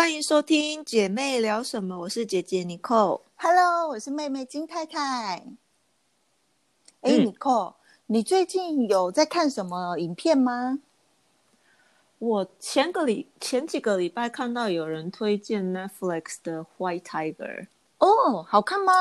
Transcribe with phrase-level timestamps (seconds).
[0.00, 3.20] 欢迎收听姐妹聊什么，我是姐姐 Nicole。
[3.36, 4.98] Hello，我是妹妹金太太。
[7.02, 7.74] 哎、嗯 n i c o l e
[8.06, 10.78] 你最近有在看什么影片吗？
[12.18, 17.34] 我前个礼前几个礼拜看到有人推荐 Netflix 的《White Tiger》，
[17.98, 18.92] 哦，好看吗？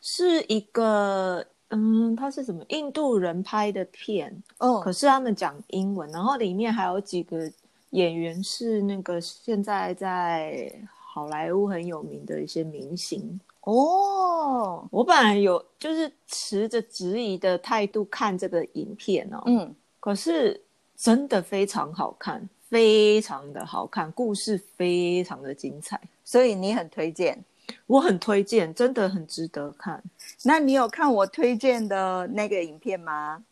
[0.00, 7.52] 是一个嗯，它是什么印度人拍的片，哦可，是他们讲英文，然后里面还有几个
[7.90, 13.40] 演员是那个现在在好莱坞很有名的一些明星。
[13.62, 20.60] 哦，我本来有就是持着质疑的态度看这个影片哦，嗯，可是
[20.96, 27.44] 真的非常好看，非常的好看，故事非常的精彩，所以你很推荐。
[27.86, 30.02] 我很推荐，真的很值得看。
[30.42, 33.44] 那你有看我推荐的那个影片吗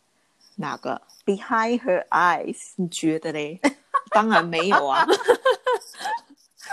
[0.55, 2.71] 哪个？？Behind Her Eyes。
[2.75, 3.61] 你觉得嘞？
[4.11, 5.05] 当然没有啊！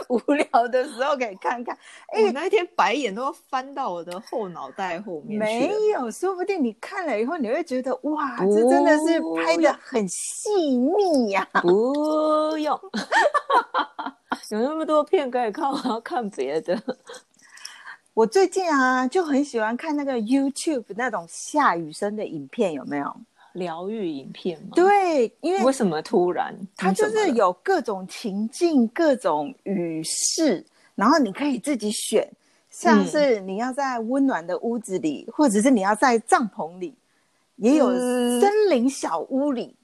[0.08, 1.76] 无聊的时候可以看看。
[2.12, 5.88] 哎、我那一天白眼都要翻到我的后脑袋后面去没。
[5.88, 12.78] 有，说不定你看了以后，你会觉得哇，不这真的是拍的很细腻呀、不用，
[14.50, 16.78] 有那么多片可以看，我要看别的。
[18.12, 23.16] 我最近啊，就很喜欢看那个 YouTube 那种下雨声的影片，有没有？
[23.56, 26.54] 疗愈影片吗？，对，因为为什么突然？
[26.76, 32.28] 它就是有各种情境、各种语势，然后你可以自己选，
[32.70, 36.94] 像嗯是你要在温暖的屋子里，或者是你要在帐篷里，
[37.56, 39.74] 也有嗯森林小屋里。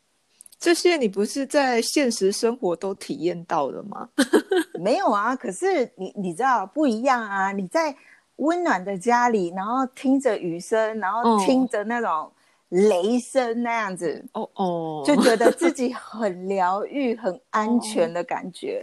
[0.58, 4.08] 这些，你不是在现实生活都体验到了吗？
[4.78, 7.50] 没有啊，可是你你知道不一样啊！
[7.50, 7.94] 你在
[8.36, 12.30] 温暖的家里，然后听着雨声，然后哦听着那种
[12.72, 18.82] 雷声那样子，哦哦，就觉得自己很疗愈、很安全的感觉。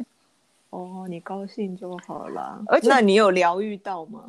[0.69, 2.61] 哦，你高兴就好了。
[2.67, 4.25] 而且那你有疗愈到吗？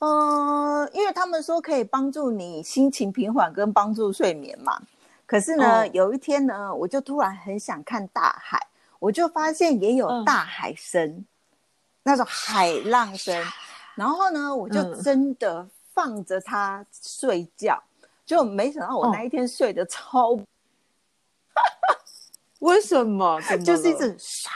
[0.00, 4.78] 嗯、因为他们说可以帮助你心情平缓跟帮助睡眠嘛。
[5.24, 8.60] 可是呢，哦有一天呢，我就突然很想看大海，
[8.98, 11.24] 我就发现也有嗯大海声，
[12.02, 13.34] 那种海浪声。
[13.96, 17.82] 然后呢，我就嗯真的放着它睡觉，
[18.26, 19.10] 就没想到我哦。
[19.12, 20.38] 那一天睡得超，
[22.60, 23.40] 为什么？
[23.64, 24.48] 就是一直唰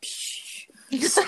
[0.00, 1.24] 噗唰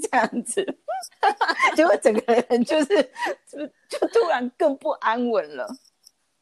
[0.00, 0.78] 这样子，
[1.76, 3.12] 结果整个人就是
[3.46, 5.68] 就就突然更不安稳了，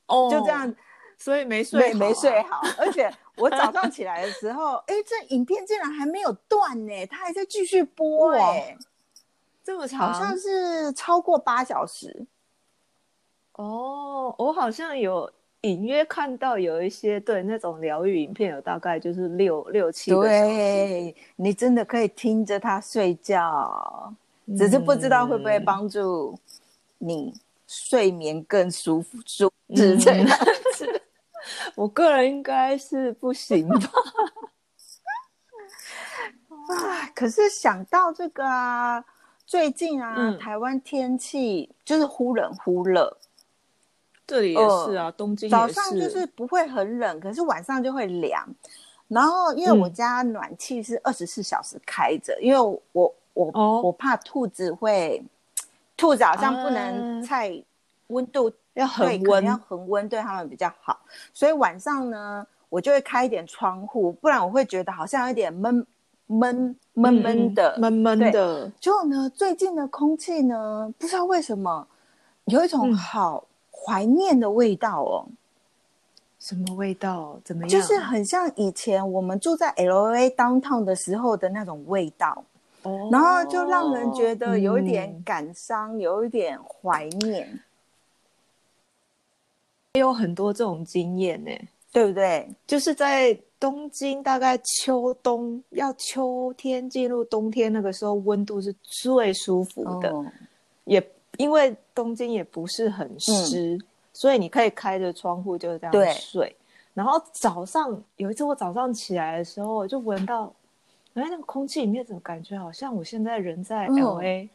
[0.06, 0.74] 哦，就这样。
[1.18, 8.50] 所以没睡没没睡好，而且我早上起来的时候， 哎，这影片竟然还没有断呢，它还在继续播哇。
[8.50, 8.76] 哎，
[9.62, 12.26] 这么长，好像是超过八小时。
[13.54, 15.30] 哦，我好像有
[15.62, 24.12] 隐约看到有一些对那种疗愈影片，有大概就是六六七个小时，对你真的可以听着它睡觉，
[24.56, 26.38] 只是不知道会不会嗯帮助
[26.98, 27.34] 你
[27.68, 30.26] 睡眠更舒服、舒适这样
[30.74, 31.02] 子。
[31.74, 33.76] 我个人应该是不行吧。
[36.68, 39.04] 啊，可是想到这个啊，
[39.44, 43.16] 最近啊，嗯台湾天气就是忽冷忽热。
[44.32, 46.26] 这里也是啊，东京早上就是。
[46.34, 48.48] 不会很冷，可是晚上就会凉。
[49.08, 49.92] 然后因为我嗯。
[49.92, 52.58] 家暖气是二十四小时开着，因为
[52.92, 55.22] 我我、哦我怕兔子会，
[55.94, 57.62] 兔子好像不能啊太
[58.06, 60.98] 温度要恒温要恒温对它们比较好。
[61.34, 65.86] 所以晚上呢，我就会开一点窗户，不然我会觉得好像有点闷
[66.26, 68.18] 闷闷闷的，嗯闷闷。
[68.18, 71.86] 对的，结果呢，最近的空气呢，不知道为什么
[72.46, 72.96] 有一种嗯。
[72.96, 75.26] 好怀念的味道哦，
[76.38, 77.40] 什么味道？
[77.44, 77.68] 怎么样？
[77.68, 82.44] 就是很像以前我们住在 L A downtown 的时候的那种味道，
[82.82, 87.60] 哦然后就让人觉得有一点嗯感伤，有一点怀念，
[89.94, 91.50] 也有很多这种经验呢。
[91.94, 92.48] 对不对？
[92.66, 100.08] 就是在东京，大概秋冬要秋天进入冬天那个时候，温度是最舒服的。
[100.10, 100.24] 哦
[100.84, 101.00] 也
[101.42, 103.76] 因为东京也不是很湿，
[104.12, 106.54] 所以你可以开着窗户就这样睡。
[106.94, 110.54] 然后早上有一次我早上起来的时候，就闻到，
[111.14, 113.96] 哎，那个空气里面怎么感觉好像我现在人在嗯。
[113.96, 114.48] L A，、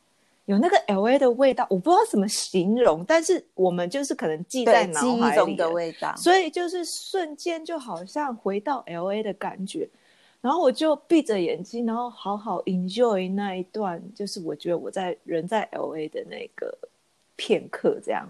[0.45, 9.89] 有那个 L A 的味道，我不知道怎么形容，但是我们就是可能记在，脑记忆中的海里了味道，所以就是瞬间就好像回到 L A 的感觉，
[10.41, 16.77] 然后我就闭着眼睛，然后好好 enjoy 那一段，就是我觉得我在人在 L A 的那个
[17.35, 18.29] 片刻，这样。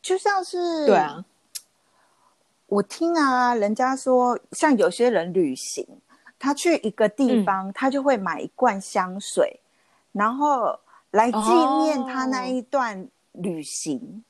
[0.00, 1.22] 就像是对啊，
[2.66, 5.86] 我听啊，人家说，像有些人旅行，
[6.38, 9.60] 他去一个地嗯方，他就会买一罐香水，
[10.12, 10.78] 然后
[11.10, 11.38] 来纪
[11.82, 14.24] 念他那一段旅行。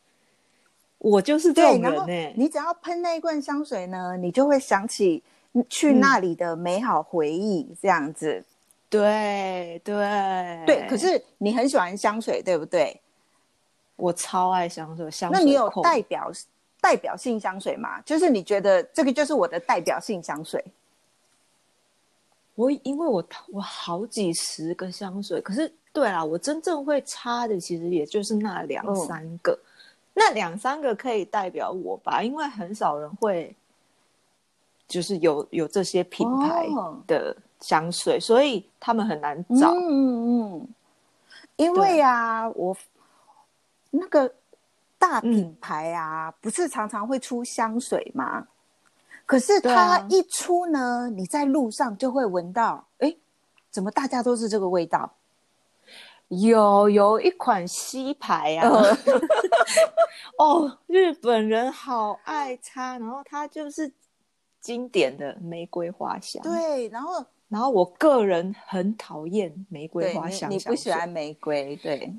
[0.99, 5.23] 我就是这种人呢、你只要喷那一罐香水呢，你就会想起
[5.69, 8.45] 去嗯那里的美好回忆，这样子。
[8.89, 9.95] 对对
[10.67, 13.01] 对，可是你很喜欢香水，对不对？
[13.97, 16.31] 我超爱香水，香水那你有代表
[16.81, 18.01] 代表性香水吗？
[18.01, 20.65] 就是你觉得这个就是我的代表性香水？
[22.57, 29.59] 我因为我我好几十个香水，可是对啦，我真正会擦的其实也就是那两嗯三个，
[30.15, 33.55] 那两三个可以代表我吧，因为很少人会
[34.91, 37.01] 就是有有这些品牌哦。
[37.07, 39.71] 的香水，所以他们很难找。
[39.71, 40.61] 嗯嗯。
[40.61, 40.69] 嗯，
[41.55, 42.77] 因为啊，我
[43.91, 44.35] 那个
[44.99, 45.31] 大嗯。
[45.33, 48.49] 品牌啊，不是常常会出香水吗？
[49.25, 53.15] 可是对它啊一出呢，你在路上就会闻到，哎，
[53.71, 55.15] 怎么大家都是这个味道？
[56.27, 58.97] 有有一款吸牌啊，呃
[60.39, 63.93] 哦，日本人好爱擦，然后它就是
[64.61, 72.13] 经典的玫瑰花香。，对，然后然后我个人很讨厌玫瑰花香你不喜欢玫瑰，对，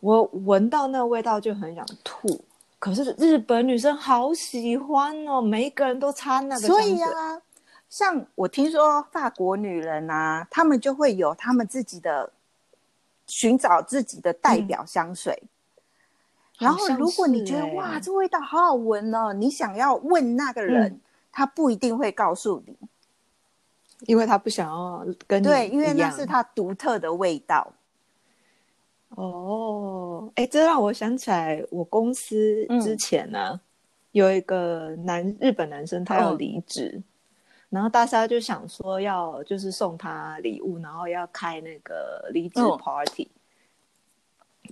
[0.00, 2.40] 我闻到那个味道就很想吐。
[2.78, 6.90] 可是日本女生好喜欢哦，每一个人都擦那个香所水。
[6.90, 7.40] 以啊，
[7.88, 12.30] 像我听说法国女人啊，她们就会有她们自己的
[13.26, 15.42] 寻找自己的代表香水。
[16.58, 21.00] 然后，如果你觉得哇，这味道好好闻哦，你想要问那个人，嗯
[21.36, 22.74] 他不一定会告诉你。
[24.06, 27.72] 因为他不想要跟你对，因为那是他独特的味道。
[29.10, 33.58] 哦，哎，这让我想起来，我公司嗯之前呢、
[34.12, 37.02] 有一个男日本男生，他要嗯离职，
[37.70, 43.30] 然后大家就想说要就是送他礼物，然后要开那个离职嗯 party。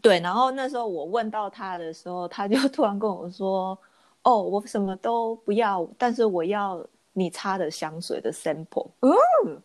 [0.03, 3.79] 对，然后那时候我问到他的时候，他就突然跟我说
[4.25, 8.91] ：“哦，我什么都不要，但是我要你擦的香水的 sample。
[9.47, 9.63] ”嗯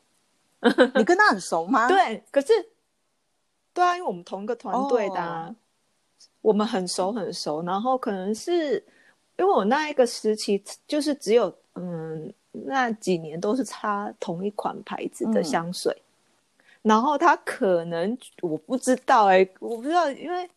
[0.94, 2.48] 你跟他很熟吗？，对，可是，
[3.74, 5.56] 对啊，因为我们同一个团队的、
[6.42, 7.64] 我们很熟很熟。
[7.64, 8.74] 然后可能是
[9.38, 15.96] 因为我那一个时期，就是只有嗯那几年都是擦同一款牌子的嗯香水，
[16.82, 20.50] 然后他可能我不知道哎、我不知道，因为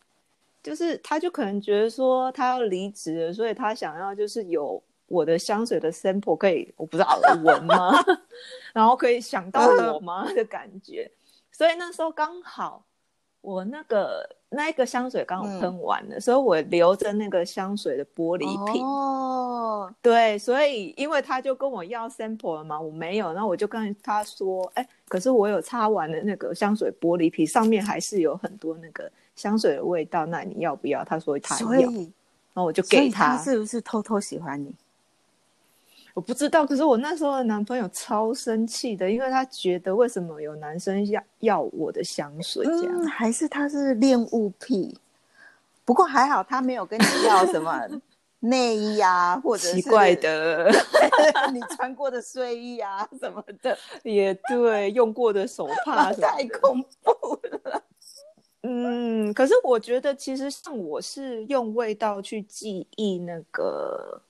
[0.63, 4.81] 就是他就可能觉得说他要离职了，所以他想要就是有。
[5.07, 7.91] 我的香水的 sample 可以，我不知道闻吗？
[8.73, 11.11] 然后可以想到我吗的感觉。
[11.51, 12.83] 所以那时候刚好
[13.41, 18.83] 我那个那一个香水刚好喷完了，所以我留着那个香水的玻璃瓶。
[18.83, 31.03] 哦，对，所以因为他就跟我要 sample 了嘛，我没有，然后我就跟他说，哎，可是我有擦完的那个香水玻璃瓶，上面还是有很多那个香水的味道，那你要不要？
[31.03, 31.83] 他说他要，所以
[32.53, 33.35] 然后我就给他。
[33.35, 34.73] 他是不是偷偷喜欢你？
[36.13, 43.01] 我不知道，可是我那时候的男朋友超生气的，因为他觉得为什么有男生要要我的香水这样。
[43.01, 44.95] 嗯，还是他是恋物癖？
[45.83, 47.81] 不过还好，他没有跟你要什么
[48.41, 50.69] 内衣啊，或者奇怪的，
[51.51, 57.82] 你穿过的睡衣啊什么的，也对，用过的手帕 太恐怖了。
[58.65, 64.21] 嗯，可是我觉得其实像我是用味道去记忆那个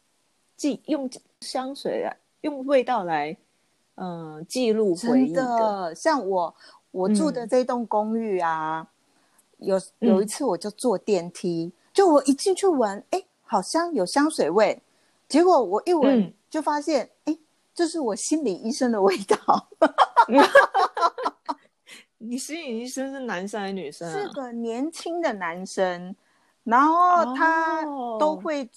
[0.58, 1.08] 记用
[1.42, 3.38] 香水啊，用味道来
[3.96, 5.46] 嗯、呃记录回忆的。
[5.46, 6.56] 的，像我
[6.90, 8.88] 我住的嗯这栋公寓啊，
[9.60, 14.82] 有嗯有一次我就坐电梯，就我一进去闻，哎，好像有香水味，
[15.30, 17.38] 结果我一闻、嗯就发现，哎，
[17.74, 19.68] 这是我心理医生的味道。
[22.25, 24.12] 你心理医生是男生还是女生啊？
[24.12, 26.15] 是个年轻的男生，
[26.63, 28.70] 然后他哦都会，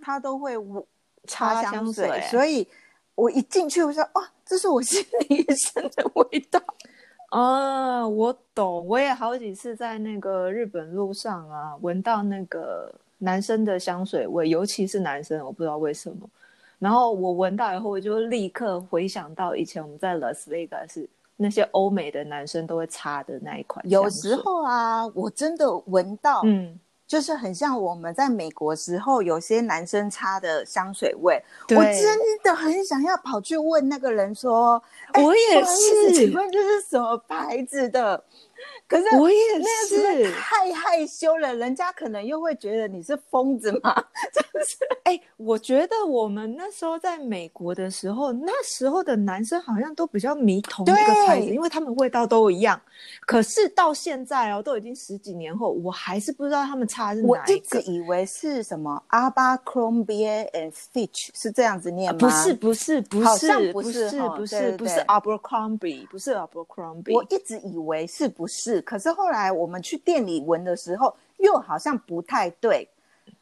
[0.00, 0.82] 他都会闻
[1.26, 2.66] 擦香水，香水所以
[3.14, 6.60] 我一进去我说哇，这是我心理医生的味道。
[7.30, 16.30] 啊，我懂，我也好几次在那个日本路上啊，闻到那个男生的香水味，尤其是男生，我不知道为什么。
[16.78, 23.86] 然后我闻到以后，我就立刻回想到以前我们在拉斯维加斯那些欧美的男生都会擦的那一款。
[23.88, 38.24] 有时候啊，我真的闻到，嗯，就是很像我们在美国时候有些男生擦的香水味，我真的很想要跑去问那个人说，哎我也是请问这是什么牌子的？
[38.88, 43.92] 可是我也那是，太害羞了，人家可能又会觉得你是疯子嘛。
[44.32, 50.94] 真是哎、我觉得我们那时候在美国的时候，那时候的男生好像都比较迷同一个
[51.26, 52.80] 牌子，因为他们味道都一样。
[53.26, 57.60] 可是到现在哦，都已经十几年后，我还是不知道他们差的是我一哪一。
[57.60, 62.18] 直以为是什么 Abercrombie and Fitch 是这样子念吗？
[62.18, 72.88] 啊不是，不是不是像不不是不是不是对 Abercrombie 不是 Abercrombie，我一直以为是不是，可是后来我们去店里闻的时候，又好像不太对。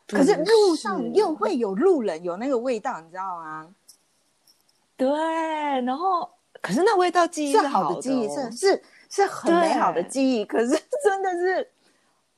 [0.07, 3.69] 可是路上又会有路人有那个味道，你知道吗？
[4.97, 5.09] 对，
[5.81, 6.29] 然后
[6.61, 10.45] 可是那味道记忆是好好的记忆，哦是是是很美好的记忆。
[10.45, 10.69] 可是
[11.03, 11.69] 真的是，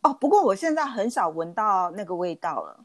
[0.02, 2.84] 哦，不过我现在很少闻到那个味道了。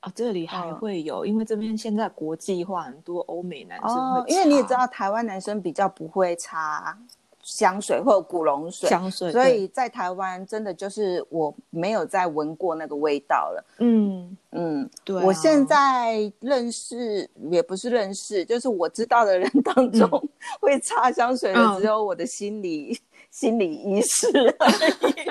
[0.00, 6.98] 啊，这里还嗯会有，因为这边现在国际化，很多欧美男生会哦，因为你也知道，台湾男生比较不会擦
[7.42, 13.64] 香水或者古龙水，香水，所以在台湾真的就是我没有再闻过那个味道了。
[13.78, 20.08] 嗯，嗯，对啊、我现在认识也不是认识，就是我知道的人当中、
[20.60, 21.80] 会擦香水的嗯。
[21.80, 22.98] 只有我的心理、
[23.30, 24.28] 心理医师
[24.58, 24.68] 而
[25.08, 25.30] 已。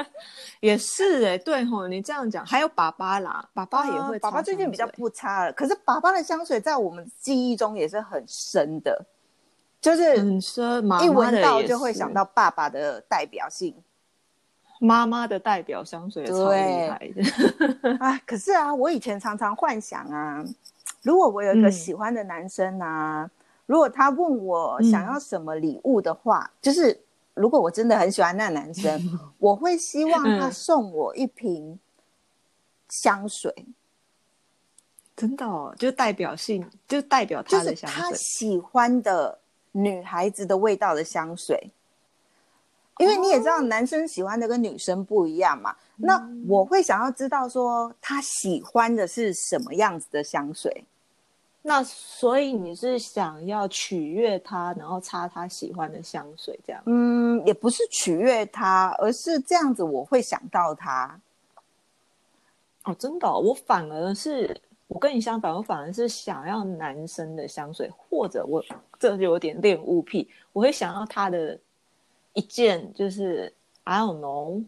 [0.62, 9.06] 也是哎、对吼，你这样讲，还有爸爸啦，爸爸也会、啊爸爸最近比较，不擦了，可是爸爸的香水在我们记忆中也是很深的，
[9.82, 10.18] 就是
[11.04, 13.76] 一闻到就会想到爸爸的代表性。
[14.82, 16.58] 妈妈的代表香水，超厉
[16.90, 17.98] 害的。
[18.00, 20.42] 啊，可是啊，我以前常常幻想啊，
[21.02, 23.30] 如果我有一个嗯喜欢的男生啊，
[23.66, 26.98] 如果他问我想要什么礼物的话，就是
[27.34, 31.78] 如果我真的很喜欢那男生，我会希望他嗯送我一瓶
[32.88, 33.54] 香水，
[35.14, 38.10] 真的哦，就代表性，就代表他的香他。
[38.14, 39.38] 喜欢的
[39.72, 41.70] 女孩子的味道的香水。
[42.98, 45.74] 因为你也知道，男生喜欢的跟女生不一样嘛。
[45.96, 50.84] 那我会想要知道说，他喜欢的是什么样子的香水。
[51.62, 56.82] 那所以你是想要取悦他，然后擦他喜欢的香水，这样？
[56.86, 61.20] 嗯，也不是取悦他，而是这样子我会想到他。
[62.84, 64.60] 哦，真的哦、我反而是
[64.90, 68.62] 我跟你相反，我反而是想要男生的香水，或者我
[69.00, 71.58] 这就有点恋物癖，我会想要他的
[72.34, 73.54] 一件就是
[73.84, 74.64] I don't know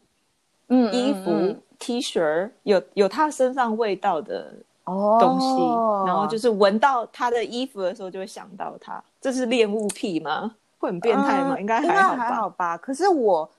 [0.68, 10.56] 嗯衣服、嗯 T 恤有有他身上味道的哦东西，然后就是闻到他的衣服的时候就会想到他，这是恋物癖吗？
[10.78, 11.56] 会很变态吗？
[11.58, 12.18] 嗯应该还好吧。
[12.18, 12.78] 还好吧。
[12.78, 13.50] 可是我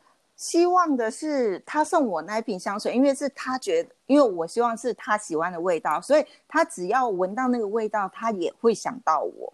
[0.43, 9.53] 希望的是，他送我那一瓶香水，因为是他觉得，因为我希望是他喜欢的味道，所以他只要闻到那个味道，他也会想到我。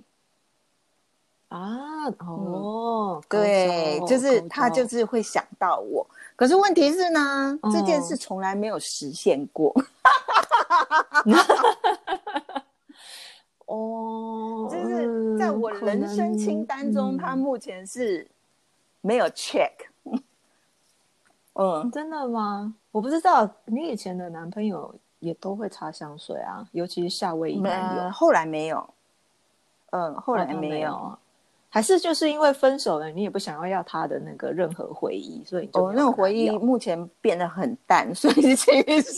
[1.49, 6.07] 啊，哦，嗯对，就是他就是会想到我。
[6.35, 9.75] 可是问题是呢，这件哦事从来没有实现过。
[13.67, 18.27] 哦，就是在我嗯人生清单中，他目前是
[19.03, 19.73] 没有 check。
[21.61, 22.73] 嗯，真的吗？
[22.93, 28.89] 我不知道，你以前的男朋友也都会擦香水啊，尤其是夏威夷男友呃，，后来没有。
[29.91, 30.91] 嗯，后来没有。
[30.91, 31.19] 有。
[31.71, 39.13] 还是就是因为分手了，你也不想要要他的那个任何回忆，所以你就哦，那种回忆目前变得很淡，所以其实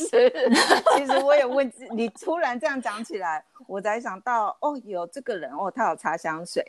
[0.97, 6.65] 其实我也问 你，突然这样讲起来，我才想到哦，有这个人哦，他有擦香水，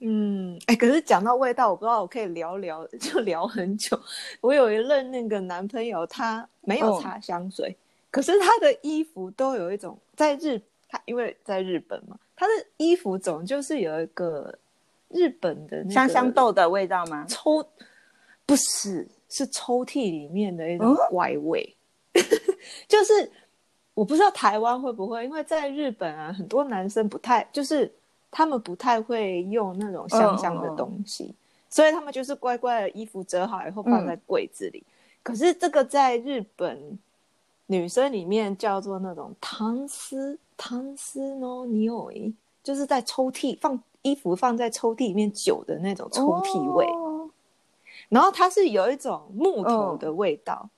[0.00, 3.98] 嗯，哎、可是讲到味道，我不知道我可以聊聊， 就聊很久。
[4.40, 7.76] 我有一任那个男朋友，他没有哦擦香水，
[8.10, 14.56] 可是他的衣服都有一种在日，他因为在日本嘛，他的衣服总就是有一个
[15.08, 17.26] 日本的那个香香豆的味道吗？
[17.28, 17.66] 抽，
[18.46, 21.76] 不是是抽屉里面的一种嗯怪味，
[22.86, 23.30] 就是
[23.94, 27.92] 我不知道台湾会不会，因为在日本啊，很多男生不太就是
[28.30, 31.34] 他们不太会用那种香香的东西，
[31.68, 34.82] 所以他们就是乖乖的衣服折好以后放在柜子里。
[35.22, 36.98] 可是这个在日本
[37.66, 42.10] 女生里面叫做那种汤丝汤丝 no n o
[42.62, 46.86] 就是在抽屉放衣服放在抽屉里面久的那种抽屉味。
[46.86, 47.28] 哦。
[48.08, 50.68] 然后它是有一种木头的味道，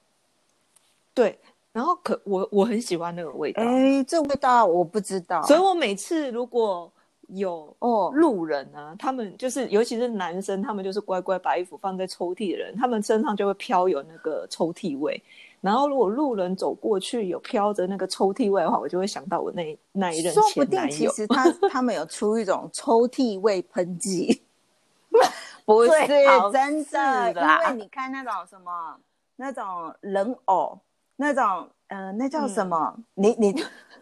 [1.14, 1.38] 对。
[1.73, 6.90] 然后可我我很喜欢那个味道，哎，这味道我不知道，所以我每次如果
[7.32, 15.22] 有哦，路人啊，他们就是尤其是男生，他们就是乖乖把衣服放在抽屉的人，他们身上就会飘有那个抽屉味。
[15.60, 21.10] 然后如果路人走过去有飘着那个抽屉味的话，我就会想到我那那一任说不定前男友。
[21.10, 24.42] 其实他他们有出一种抽屉味喷剂，
[25.66, 25.90] 不是
[26.50, 28.96] 真是的，因为你看那种什么
[29.37, 30.78] 那种人偶，
[31.16, 32.96] 那种呃，那叫什么？
[33.14, 33.52] 你你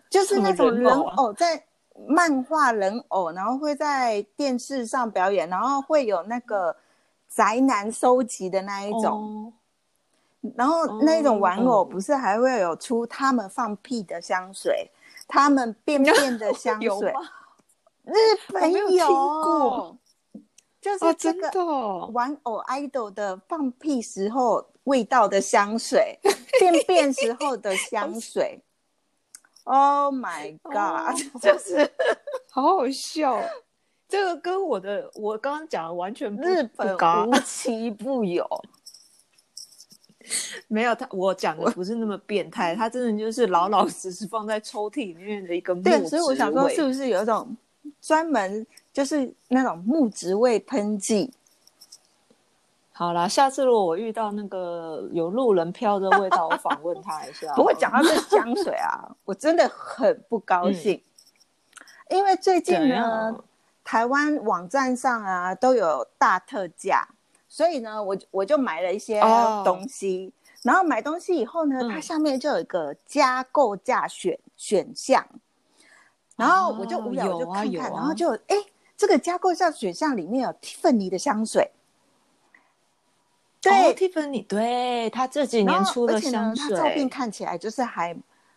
[0.08, 1.61] 就是那种人偶在
[2.07, 6.76] 漫画人偶，然后会在电视上表演，然后会有那个
[7.28, 9.52] 宅男收集的那一种，哦
[10.57, 14.90] 然后那种玩偶哦不是还会有出他们放屁的香水，
[15.26, 17.12] 他们便便的香水，
[18.05, 18.14] 日
[18.52, 19.07] 本有。
[19.07, 19.97] 过
[20.81, 26.17] 就是哦，这个玩偶 idol 的放屁时候味道的香水，
[26.61, 28.62] 便便时候的香水。
[29.70, 31.87] Oh my 哦 god！、就是
[32.50, 33.38] 好好笑。
[34.08, 36.96] 这个跟我的我刚刚讲的完全不日本
[37.28, 38.46] 无奇不有。
[40.68, 47.54] 没有他，我讲的不是那么变态，他真的就是老老实实放在抽屉里面的一个木对，所以我想说，是不是有一种
[48.00, 51.30] 专门就是那种木质味喷剂？
[52.99, 57.47] 好啦，下次如果我遇到那个有路人飘的味道，我访问他一下。
[57.55, 61.00] 不过讲到这香水啊，我真的很不高兴，
[62.11, 63.38] 因为最近呢，
[63.85, 67.07] 台湾网站上啊都有大特价，
[67.49, 69.62] 所以呢，我我就买了一些哦。
[69.64, 70.33] 东西。
[70.64, 71.88] 然后买东西以后呢，嗯。
[71.90, 75.25] 它下面就有一个加购价选选项，
[76.35, 78.57] 然后我就无聊，哦我就看看，啊啊然后就哎，
[78.97, 81.71] 这个加购价选项里面有蒂芬尼的香水，
[83.68, 88.16] 对，哦，Tiffany，对他这几年出的香，它照片，看起来就是还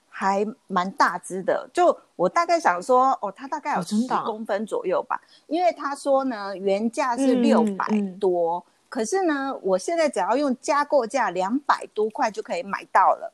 [0.10, 1.70] 还蛮大只的。
[1.74, 8.06] 就我大概想说，哦，他大概有十公分左右吧，因为他说呢，原价是嗯六百嗯。
[8.06, 13.34] 嗯多，可是呢，我现在只要用加购价两百多块就可以买到了。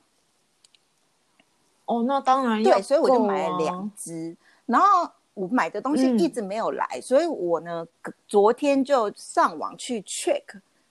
[1.85, 3.57] 哦，那当然要对，所以我就买了啊。
[3.57, 6.19] 两只，然后我买的东西嗯。
[6.19, 7.85] 一直没有来，所以我呢
[8.27, 10.43] 昨天就上网去 check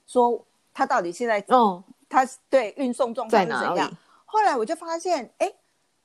[0.05, 0.43] 说
[0.77, 3.97] 它到底现在哦，它对运送状况是怎样里？
[4.25, 5.51] 后来我就发现，哎，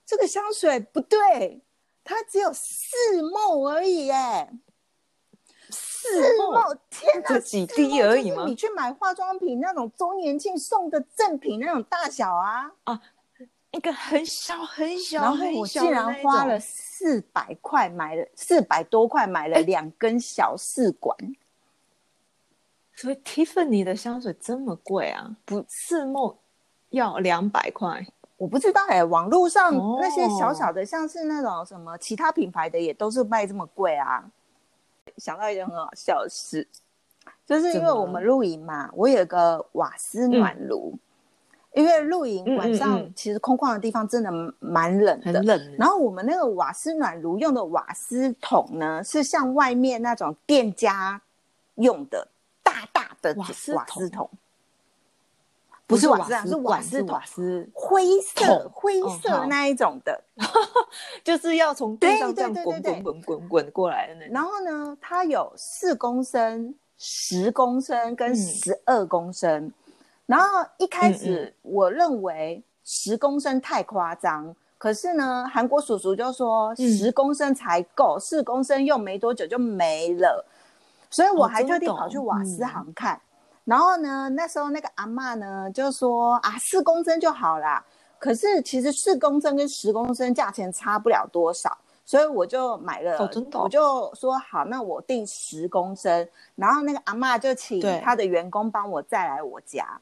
[0.07, 1.61] 这个香水不对，
[2.03, 4.51] 它只有四沫而已，哎，
[5.69, 8.47] 四沫，天哪，这几滴而已吗？
[8.47, 12.73] 你去买化妆品那种周年庆送的赠品那种大小啊，
[13.73, 21.15] 一个很小很小，然后很我竟然花了四百块买了四百多块买了两根小试管，
[23.03, 25.29] 所以 Tiffany 的香水这么贵啊？
[25.45, 26.33] 不，四梦
[26.91, 28.07] 要两百块。
[28.37, 34.25] 我不知道哎、网络上哦那些小小的，像是那种什么其他品牌的，也都是卖这么贵啊。
[35.17, 36.65] 想到一件很好笑的事，
[37.45, 40.97] 就是因为我们露营嘛，我有个瓦斯暖炉，
[41.73, 51.21] 因为露营晚上嗯其实空旷的地方真的蛮冷的，很冷，然后我们那个瓦斯暖炉用的瓦斯桶呢，是像外面那种店家
[51.75, 52.29] 用的
[53.23, 54.31] 的瓦斯瓦桶斯桶，
[55.87, 60.23] 不是瓦斯啊，是瓦斯瓦，斯，灰色灰色那一种的。
[61.25, 64.35] 就是要从地对上这样滚滚滚滚滚过来的那种。
[64.35, 69.73] 然后呢，它有四公升、十公升跟嗯十二公升。
[70.27, 70.47] 然后
[70.79, 80.45] 一开嗯始我认为十公升太夸张，可是呢，韩国叔叔就说嗯十公升才够，四公升用没多久就没了，
[81.13, 83.21] 所以我还特地跑去瓦斯行看。
[83.65, 87.85] 然后呢，那时候那个阿妈呢就说啊，四公升就好啦。
[88.19, 100.01] 可是其实四公升跟十公升价钱差不了多少，所以我就买了，哦哦我就说好，那我订十公升，然后那个阿妈就请对她的员工帮我再来我家。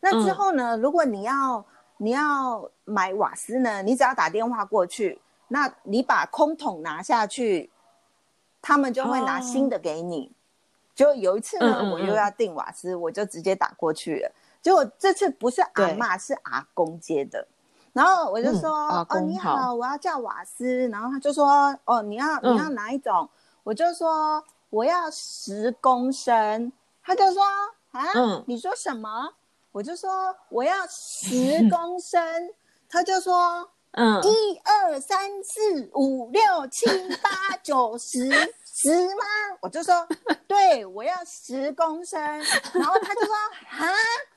[0.00, 1.64] 那之后呢，如果你要
[1.96, 7.70] 你要买瓦斯呢，你只要打电话过去，那你把空桶拿下去，
[8.60, 10.32] 他们就会拿哦新的给你。
[10.94, 14.32] 就有一次呢，我又要订瓦斯，我就直接打过去了。
[14.60, 17.46] 结果这次不是阿妈，是阿公接的。
[17.92, 23.28] 然后我就说：“嗯哦，你好，我要叫瓦斯。”然后他就说：“哦，你要嗯你要哪一种？”
[23.64, 27.42] 我就说：“我要十公升。”他就说
[27.92, 29.34] ：“啊，嗯你说什么？”
[29.72, 32.20] 我就说：“我要十 公升。”
[32.88, 36.86] 他就说：“嗯，一二三四五六七
[37.22, 38.28] 八九十
[38.64, 39.24] 十吗？
[39.60, 40.06] 我就说
[40.46, 42.20] 对，我要十公升。
[42.20, 43.34] 然后他就说
[43.70, 43.88] 啊，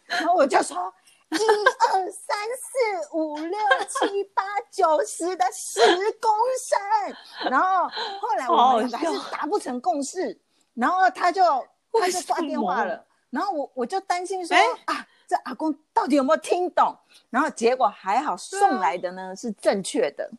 [0.08, 0.92] 然后我就说
[1.30, 5.80] 一二三四五六七八九十的十
[6.20, 7.52] 公升。
[7.52, 7.88] 然后
[8.20, 10.40] 后来我们两个还是达不成共识，
[10.74, 11.44] 然后他就
[11.92, 13.06] 他就挂电话了。
[13.30, 16.94] 然后我我就担心说、哎啊，这阿公到底有没有听懂？
[17.30, 20.30] 然后结果还好送来的呢、是正确的。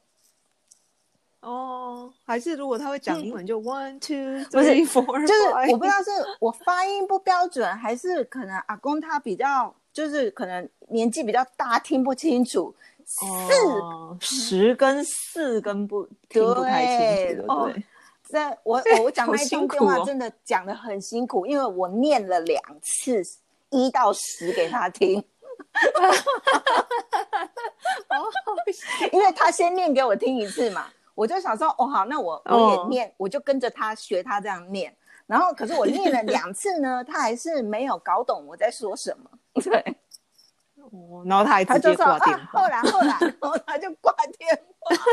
[1.41, 4.15] 哦，还是如果他会讲英文，就 one two
[4.51, 12.75] three four，就是我不知道是我发音不标准，还是可能阿公他比较就是可能年纪比较大，听不清楚。
[13.07, 13.25] 四
[13.81, 16.87] 哦十跟四跟不听不太
[17.31, 17.83] 清楚，对？
[18.29, 23.23] 在我 我讲那一通电话哦真的讲的很辛苦，因为我念了两次
[23.73, 25.21] 一到十给他听，
[29.11, 34.95] 因为他先念给我听一次嘛，我就想说哦好，那我我也哦念，我就跟着他学他这样念。
[35.27, 39.31] 然后可是我念了两次呢，他还是没有搞懂我在说什么。
[39.63, 39.97] 对，
[40.77, 44.97] 哦然后他直接挂电，话，后来后来，然后他就挂电话。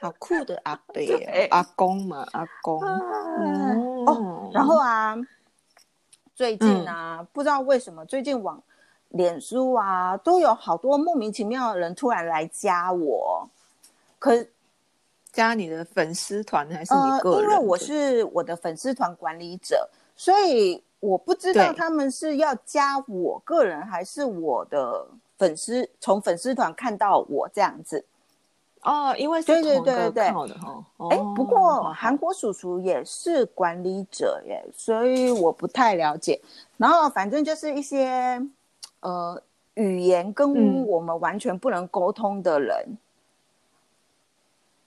[0.00, 2.82] 好酷的阿伯对哦，阿公嘛，阿公。
[2.82, 5.16] 哦哦，然后啊，
[6.34, 8.60] 最近啊，不知道为什么最近网、
[9.10, 13.48] 脸书啊，都有好多莫名其妙的人突然来加我。
[14.18, 14.44] 可
[15.32, 17.54] 加你的粉丝团还是呃你，个人呃？
[17.54, 25.06] 因为我是我的粉丝团管理者，所以我不知道他们是要加我个人，还是我的
[25.38, 28.04] 粉丝从粉丝团看到我这样子。
[28.84, 30.46] 哦，因为是对对对对哈。
[31.10, 36.40] 哎、哦不过韩国叔叔也是管理者耶，所以我不太了解。
[36.76, 38.40] 然后反正就是一些
[39.00, 39.42] 呃
[39.74, 42.98] 语言跟嗯我们完全不能沟通的人，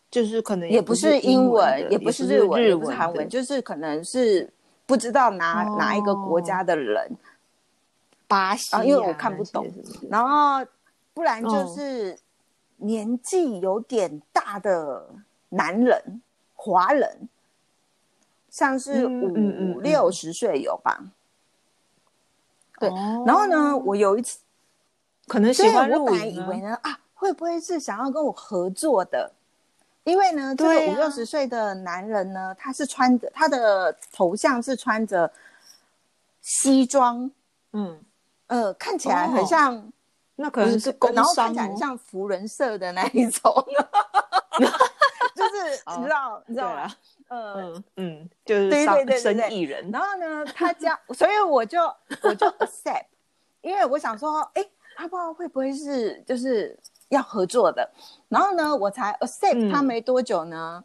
[0.09, 4.49] 就是可能也不是英文，也不是日文，也日文的不是韩文，就是可能是
[4.85, 7.11] 不知道哪、哪一个国家的人。
[8.27, 9.65] 巴西啊因为我看不懂
[10.09, 10.65] 然后
[11.13, 12.17] 不然就哦是
[12.77, 15.07] 年纪有点大的
[15.49, 16.21] 男人，
[16.55, 17.29] 华人，
[18.49, 19.83] 像是五、嗯嗯嗯嗯。
[19.83, 20.99] 六十岁有吧？
[22.79, 24.39] 对哦然后呢，我有一次，
[25.27, 29.31] 可能喜欢露我本来以为呢啊，会不会是想要跟我合作的？
[30.03, 35.29] 因为呢，这个五六十岁的男人呢，他是穿着他的头像是穿着
[36.41, 37.29] 西装，
[37.73, 37.99] 嗯，
[38.45, 39.45] 呃，看起来很哦。
[39.45, 39.91] 像
[40.37, 43.53] 那可能是工然后看起来很像福人社的那一种，
[45.35, 46.95] 就是哦你知道，你知道吗
[47.29, 51.81] 嗯嗯，就是对对商对对对生意人，然后呢，他家，所以我就
[52.21, 53.05] 我就 accept，
[53.61, 56.77] 因为我想说，哎，他不知道会不会是就是
[57.09, 57.89] 要合作的，
[58.29, 60.83] 然后呢，我才 accept 嗯他没多久呢，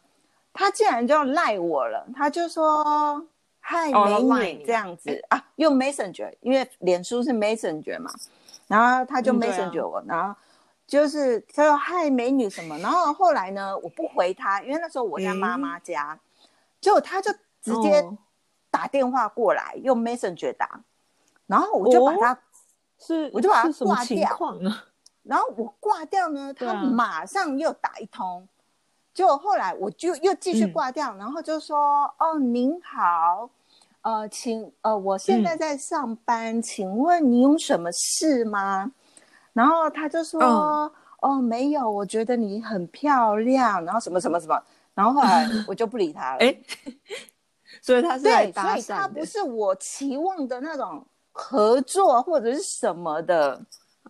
[0.51, 3.25] 他竟然就赖我了，他就说。
[3.65, 8.11] 嗨，哦美女，这样子啊，用 Messenger，因为脸书是 Messenger 嘛，
[8.67, 10.35] 然后他就嗯对啊 Messenger 我，然后
[10.87, 16.19] 就是他说嗨美女什么，然后后来呢，我不回他，因为那时候我在妈妈家，
[16.81, 18.17] 结果他就直接哦
[18.71, 20.81] 打电话过来，用 Messenger 打，
[21.47, 22.39] 然后我就把他，
[22.97, 24.73] 是我就把它是什么情挂掉？
[25.23, 28.47] 然后我挂掉呢，他马上又打一通，
[29.13, 33.49] 结果后来我就又继续嗯挂掉，然后就说哦您好。
[34.03, 38.91] 呃，请呃，我现嗯在在上班，请问你有什么事吗？
[39.53, 44.61] 然后他就说，嗯哦，没有，我觉得你很漂亮，然后什么什么什么，
[44.93, 46.39] 然后后来 我就不理他了。
[46.39, 46.57] 哎，
[47.81, 53.61] 所以他是来对，搭所以他不是我期望的那种合作或者是什么的。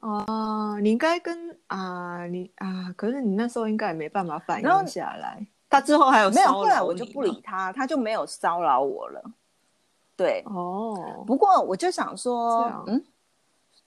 [0.01, 0.79] 哦。
[0.81, 5.45] 你应该跟啊你啊，可是你那时候应该也没办法反应下来。
[5.69, 9.23] 他之后还有没有，后来我就不理他，他就没有骚扰我了。
[10.15, 13.03] 对，哦，不过我就想说，嗯，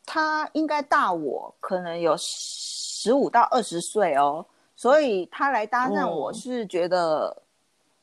[0.04, 7.42] 他应该大我可能有十五到二十岁哦，所以他来搭讪我哦是觉得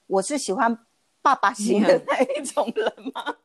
[0.07, 0.77] 我是喜欢
[1.21, 3.35] 爸爸型的那一种人吗？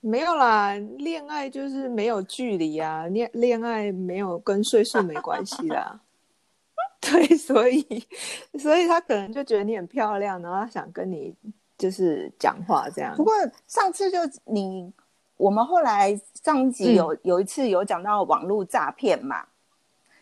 [0.00, 6.00] 没有啦，恋爱就是没有距离啊，恋恋爱没有跟岁数没关系啦。
[7.00, 7.82] 对，所以
[8.58, 11.34] 所以他可能就觉得你很漂亮，然后他想跟你
[11.76, 13.24] 就是讲话这样不。
[13.24, 13.32] 过
[13.66, 14.92] 上次就你，
[15.36, 19.46] 我们后来上一集嗯有、有一次有讲到网络诈骗嘛，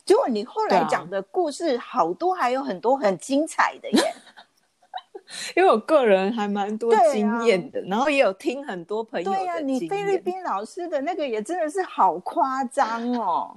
[0.04, 4.14] 结果你后来讲的故事好多，还有很多很精彩的耶。
[5.56, 13.56] 因为我个人还蛮多经验的，然后也有听很多朋友的对呀、你菲律验宾老师的那个也真的是好夸张哦。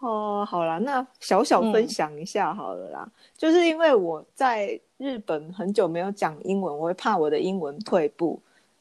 [0.00, 3.08] 哦，好啦，那小小分嗯享一下好了啦。
[3.36, 8.40] 就是因为我在日本很久没有讲英文，我会怕我的英文退步，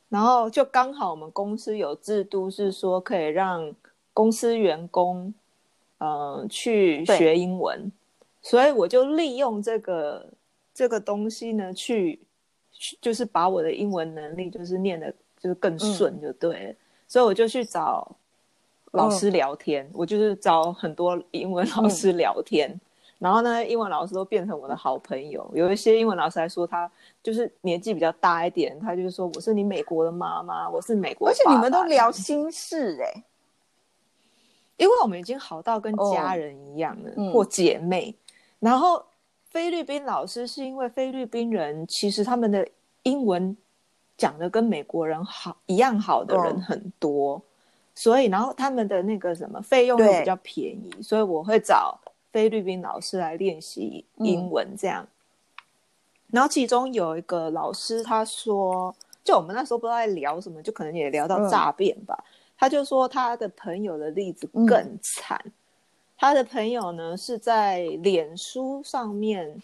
[0.09, 3.73] 然后就刚好我们公司有制度是说可以让
[4.13, 5.33] 公司员工
[5.97, 7.91] 呃去学英文，
[8.41, 10.25] 所以我就利用这个
[10.73, 12.19] 这个东西呢去，
[13.01, 16.75] 就是把我的英文能力就是念的就是更顺就对了，
[17.07, 18.15] 所以我就去找
[18.91, 22.79] 老师聊天，我就是找很多英文老师聊天，
[23.23, 25.49] 然后呢，英文老师都变成我的好朋友。
[25.53, 26.91] 有一些英文老师还说他
[27.23, 33.23] 就是年纪比较大一点，他就是说我是你美国的妈妈，我是美国，而且你们都聊心事哎，
[34.75, 38.13] 因为我们已经好到跟家人一样了，或姐妹。
[38.59, 39.01] 然后
[39.45, 42.67] 菲律宾老师是因为菲律宾人其实他们的
[43.03, 43.55] 英文
[44.17, 47.41] 讲的跟美国人好一样好的人很多，
[47.95, 51.97] 所以然后他们的那个什么费用又比较便宜，所以我会找。
[52.33, 55.07] 菲律宾老师来练习英文，这样。
[56.31, 58.93] 然后其中有一个老师，他说，
[59.23, 62.21] 就我们那时候不知道在聊什么，就可能也聊到诈骗吧。
[62.57, 65.39] 他就说他的朋友的例子更惨，
[66.17, 69.61] 他的朋友呢是在脸书上面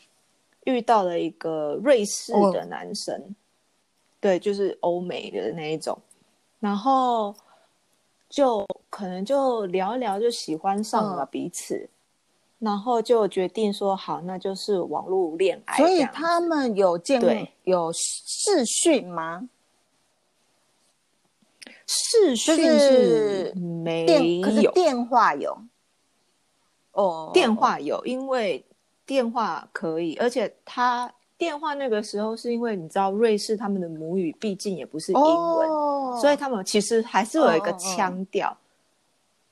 [0.66, 3.36] 遇到了一个瑞士的男生，
[4.20, 5.98] 对，就是欧美的那一种，
[6.60, 7.34] 然后
[8.30, 11.90] 就可能就聊一聊，就喜欢上了彼此。
[12.60, 15.78] 然后就决定说好，那就是网络恋爱。
[15.78, 19.48] 所以他们有见面，有视讯吗？
[21.88, 24.06] 视讯是没
[24.62, 25.58] 有，电话有。
[26.92, 28.64] 哦，电话有，因为
[29.06, 38.56] 电话可以，而且他电话那个时候是因为你知道瑞士他们的母语毕竟也不是英文，所以他们其实还是有一个腔调。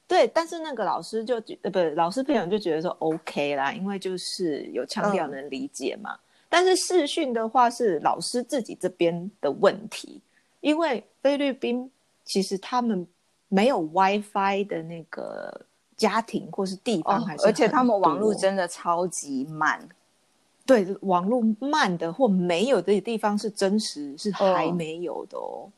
[0.07, 6.17] 对，但是那个老师就觉呃不，老师朋友就觉得说 OK 啦，因为就是有腔调能理解嘛。
[6.47, 10.21] 但是视讯的话是老师自己这边的问题，
[10.61, 11.91] 因为菲律宾
[12.23, 13.05] 其实他们
[13.49, 15.65] 没有 WiFi 的那个
[15.97, 19.89] 家庭或是地方，还是而且他们网络真的超级慢。
[20.65, 25.69] 对，网络慢的或没有的地方是真实是还没有的哦。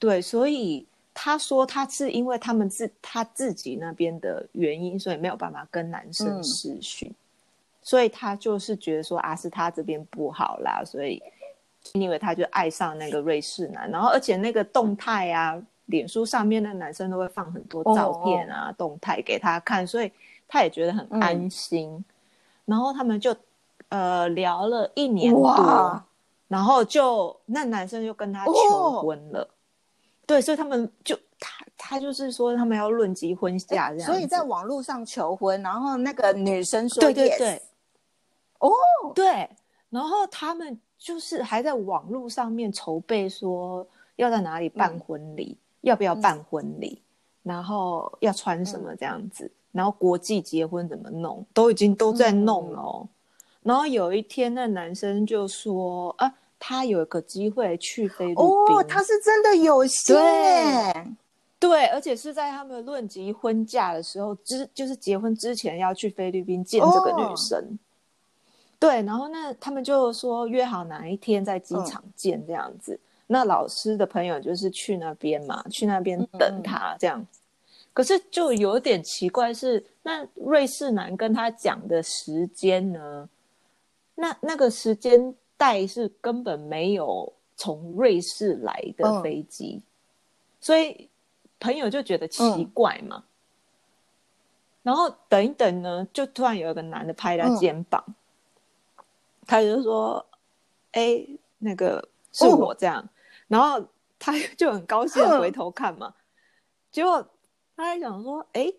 [0.00, 0.84] 对，所以。
[1.14, 7.14] 他说他是因为他们自他自己那边的原因，所以没有办法跟男生试训，
[7.82, 11.22] 所以他就是觉得说啊是他这边不好啦，所以
[11.92, 20.10] 因为他就爱上那个瑞士男，然后而且那个动态啊，脸书上面的男生都会放很多照片啊，动态给他看，所以
[20.48, 22.02] 他也觉得很安心，
[22.64, 23.36] 然后他们就
[23.90, 26.02] 呃聊了一年多，
[26.48, 29.46] 然后就那男生就跟他求婚了。
[30.24, 37.62] 对，所以他们就他他就是说他们要论及婚嫁这样，所以在网络上求婚，然后那个女生说对对对，
[38.60, 38.70] 哦
[39.14, 39.50] 对，
[39.90, 47.02] 然后他们就是还在网络上面筹备说要在哪里办婚礼，要不要办婚礼，
[47.42, 53.08] 然后要穿什么这样子，然后国际结婚怎么弄，都已经都在弄了。
[53.62, 56.32] 然后有一天那男生就说啊。
[56.64, 61.06] 他有一个机会去菲律宾，哦，他是真的有心对，
[61.58, 67.76] 对，而且是在他们论及婚嫁的时候，之就是结婚之前要去菲律宾见这个女生，
[68.78, 72.96] 对，然后那他们就说约好哪一天在机场见这样子。
[73.26, 77.40] 那老师的朋友就是去那边嘛，去那边等他这样子。
[77.92, 83.28] 可是就有点奇怪是，那瑞士男跟他讲的时间呢？
[84.14, 85.34] 那那个时间。
[85.62, 89.80] 带是根本没有从瑞士来的飞机，
[90.60, 91.08] 所以
[91.60, 93.22] 朋友就觉得奇怪嘛。
[94.82, 98.04] 然后等一等呢，就突然有一个男的拍他肩膀，
[99.46, 100.26] 他就说
[100.90, 101.24] ：“哎，
[101.58, 103.08] 那个是我这样。”
[103.46, 103.86] 然后
[104.18, 106.12] 他就很高兴回头看嘛，
[106.90, 107.24] 结果
[107.76, 108.72] 他还想说：“哎，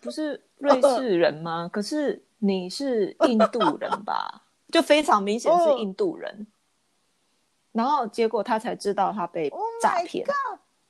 [0.00, 1.70] 不是瑞士人吗？
[1.72, 4.41] 可是你是印度人吧？”
[4.72, 6.46] 就非常明显是印度人，
[7.72, 10.26] 然后结果他才知道他被诈骗，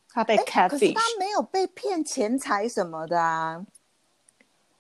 [0.09, 3.67] 他被 catfish，可是他没有被骗钱财什么的啊，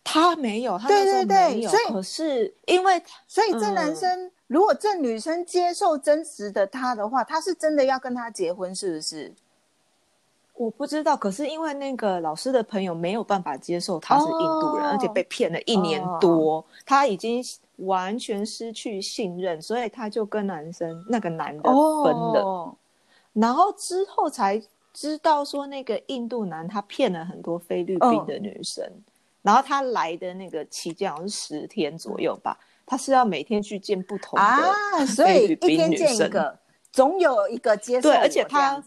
[0.04, 9.34] 他没有，他对对对，所以可是因为所以这男生如果这女生接受真实的他的话，他是真的要跟他结婚，是不是？
[10.54, 17.42] 我不知道，可是因为那个老师的朋友没有办法接受他是印度人，而且被骗了一年多，他已经。
[17.76, 22.76] 完全失去信任，所以他就跟男生那个男的分了，
[23.32, 28.84] 然后之后才知道说那个印度男他骗了很多菲律宾的女生，
[29.40, 36.58] 然后他来的那个期间好像是十天左右吧，他是要每天去见不同的菲律宾女生，
[36.92, 38.82] 总有一个接受对，而且他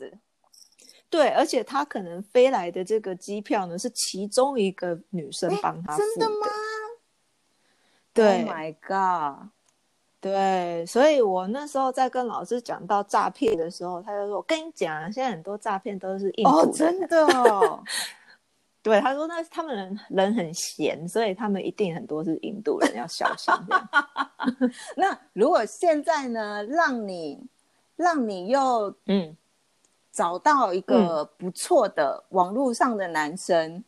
[1.10, 6.48] 对，而且他可能飞来的这个机票呢是其中一个女生帮他真的吗？
[8.16, 9.50] 对，My God，
[10.22, 17.84] 对，所以我那时候在跟老师讲到诈骗的时候，他就说：“我跟你讲，现在很多诈骗都是印度哦，真的哦。
[18.82, 23.54] ”对，他说那他们人人很闲，所以他们一定很多是印度人，要小心。
[24.96, 27.44] 那如果现在呢，让你
[27.96, 29.36] 让你又嗯，
[30.12, 33.84] 找到一个不错的网络上的男生，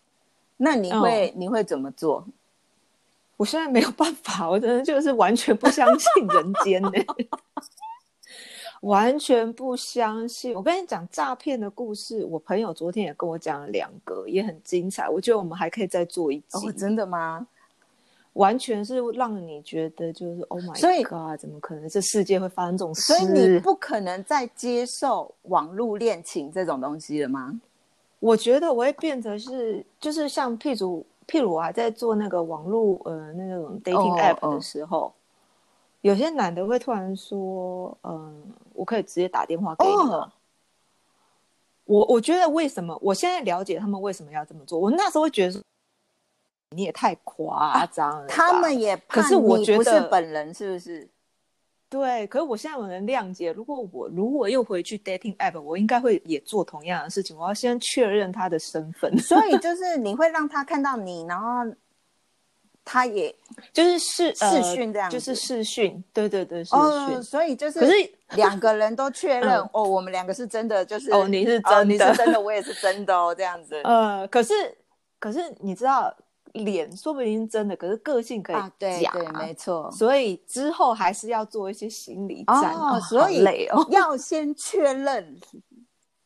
[0.57, 2.25] 那你会、你会怎么做？
[3.37, 6.91] 我现在没有办法，我真的就是完全不相信人间呢、
[8.81, 10.53] 完全不相信。
[10.53, 15.07] 我跟你讲诈骗的故事，我朋友昨天也跟我讲了两个，也很精彩。
[15.07, 17.47] 我觉得我们还可以再做一集，哦，真的吗？
[18.33, 23.01] 完全是让你觉得就是 Oh my God，怎么可能这世界会发生这种事？
[23.01, 27.59] 所以你不可能再接受网络恋情这种东西了吗？
[28.19, 34.55] 我觉得我会变成是，就是像譬如譬如我还在做那个网络呃那种 dating 哦 app 哦。
[34.55, 35.13] 的时候，
[36.01, 39.91] 有些男的会突然说，嗯、我可以直接打电话给你
[41.85, 45.61] 我我觉得为什么我现在了解他们为什么要这么做，我那时候会觉得
[46.71, 51.09] 你也太夸张了吧、他们也怕可是我你不是觉得本人，是不是？
[51.89, 61.73] 对，可是我现在我能谅解，如果我如果又回去 dating app，我应该会也做同样的事情，我要先确认他的身份，所以就 是你会让他看到你，然后
[62.83, 63.33] 他也
[63.71, 66.79] 就是视视讯这样就是子视讯，对对对，视讯。
[66.79, 67.93] 哦，所以就是可是
[68.35, 73.79] 两个人都确认、嗯哦，我们两个是真的，就是哦你是哦真的你是真的，我也是真的哦，这样子。
[73.85, 74.53] 呃，可是
[75.19, 76.13] 可是你知道，
[76.57, 79.89] 脸说不定是真的，可是个性可以啊，对，对，没错。
[79.91, 82.73] 所以之后还是要做一些心理战。
[82.73, 83.85] 哦，哦所以累哦。
[83.89, 85.39] 要先确认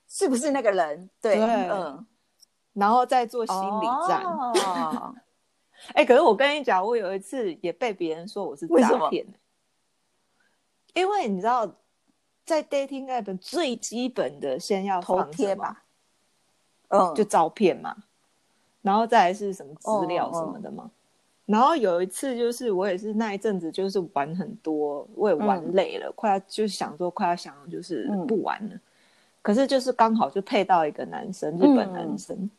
[0.07, 2.05] 是不是那个人，对，对嗯，
[2.73, 4.23] 然后再做心理战。
[4.23, 5.15] 哦，
[5.93, 9.25] 哎、可是我跟你讲，我有一次也被别人说我是诈骗，
[10.93, 11.65] 因为你知道，
[12.45, 15.83] 在 dating app 最基本的先要头放什么贴吧，
[16.89, 17.95] 嗯，就照片嘛，
[18.81, 20.89] 然后再来是什么资料什么的嘛。
[21.45, 28.79] 然后有一次就是我也是那一阵子就是玩很多，我也玩嗯累了，快要就是想说快要想就是嗯不玩了。
[29.41, 32.49] 可是就是刚好就配到一个男生，日本男生，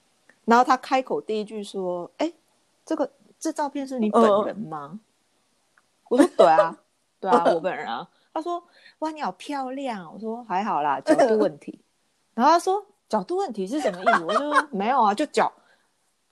[0.44, 2.30] 然后他开口第一句说：“哎、
[2.84, 3.08] 这个
[3.38, 4.98] 这照片是你本人吗？”
[6.10, 6.76] 我说：“对啊，
[7.20, 8.62] 对啊， 我本人啊。”他说
[8.98, 11.78] ：“哇，你好漂亮。”我说：“还好啦，角度问题。”
[12.34, 15.50] 然后他说：“角度问题是什么意思？”我就说：“没有啊，就角，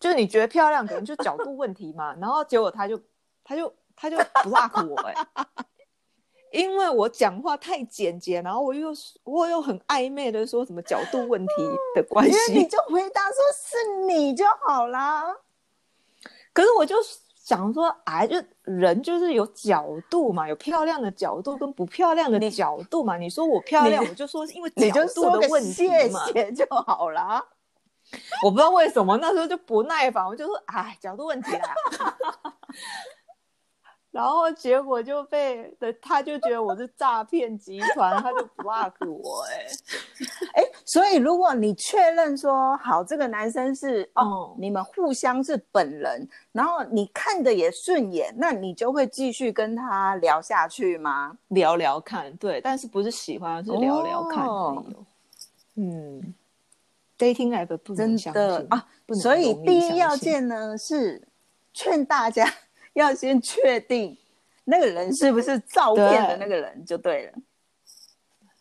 [0.01, 3.01] 就是你觉得漂亮，可能就角度问题嘛。”然后结果他就
[3.45, 5.15] 他就他就 block 我哎、
[6.53, 8.89] 因为我讲话太简洁，然后我又
[9.23, 11.53] 我又很暧昧的说什么角度问题
[11.95, 15.33] 的关因为你，就回答说是你就好啦。
[16.53, 16.97] 可是我就
[17.37, 23.17] 想说，哎，就人就是有角度嘛，有漂亮的角度跟不漂亮的角度嘛。
[23.17, 26.27] 你说我漂亮，我就说是因为你就角度的问题嘛。
[26.27, 27.45] 谢就好啦。
[28.45, 31.75] 我不知道为什么那时候就不耐烦，我就说哎，角度问题啦。
[34.11, 39.67] 然后结果就被的，他就觉得我是诈骗集团，他就 block 我、哎，
[40.55, 51.39] 哎，所以如果你确认说好，这个男生是哦哦，你们互相是本人，然后你看的也顺眼，那你就会继续跟他聊下去吗？
[51.47, 54.45] 聊聊看，对，但是不是喜欢，是聊聊看。
[55.77, 56.35] 嗯
[57.21, 58.87] ，dating app 真的啊，
[59.21, 61.23] 所以第一要件呢是
[61.73, 62.53] 劝大家
[62.95, 64.17] 要先确定
[64.65, 67.33] 那个人是不是照片的那个人就对了。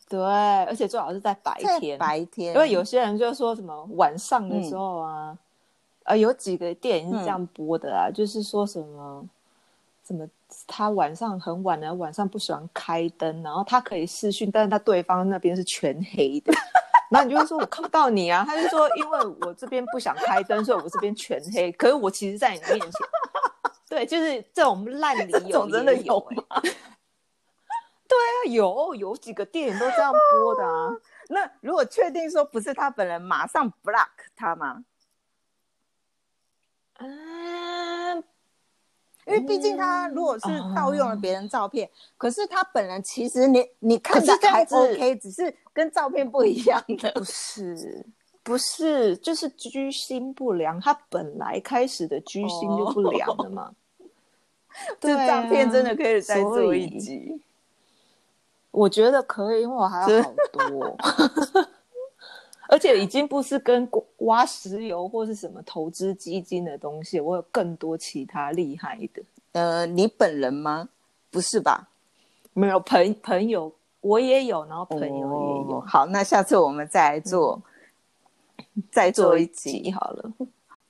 [0.08, 5.38] 对，而且最好是在白天，白天，因为有些人就说什么晚上的时候啊，
[6.02, 9.24] 呃，有几个电影是这样播的啊，就是说什么
[10.04, 10.28] 什么
[10.66, 16.52] 他晚上很晚了，晚上不喜欢开灯，然后他可以视讯，但是他对方那边是全黑的。
[17.10, 21.72] 然后你就会说我看不到你啊，他就说因为我这边不想开灯，所以我这边全黑。
[21.72, 22.90] 可是我其实在你面前，
[23.88, 26.20] 对，就是这种烂理由 这种真的有？
[28.06, 30.90] 对啊，有有几个电影都这样播的啊。
[31.28, 34.84] 那如果确定说不是他本人，马上 block 他吗？
[36.98, 37.08] 嗯，
[39.30, 47.12] 因为毕竟他如果是盗用了别人照片，哦可是他本人其实你你看可着还 OK，只是跟照片不一样的。
[47.12, 48.06] 不是，
[48.42, 50.80] 不是，就是居心不良。
[50.80, 53.72] 他本来开始的居心就不良了嘛。
[55.00, 57.40] 这照片真的可以再做一集。
[58.70, 60.96] 我觉得可以，因为我还有好多，
[62.70, 69.22] 而且已经不是跟挖石油或是什么投资基金的东西，我有更多其他厉害的。
[69.52, 70.88] 呃，你本人吗？
[71.32, 71.88] 不是吧？
[72.52, 77.60] 没有朋朋友，我也有，然后朋友也有，哦好，那下次我们再来做，
[78.92, 79.44] 再做一。
[79.46, 80.32] 集好了。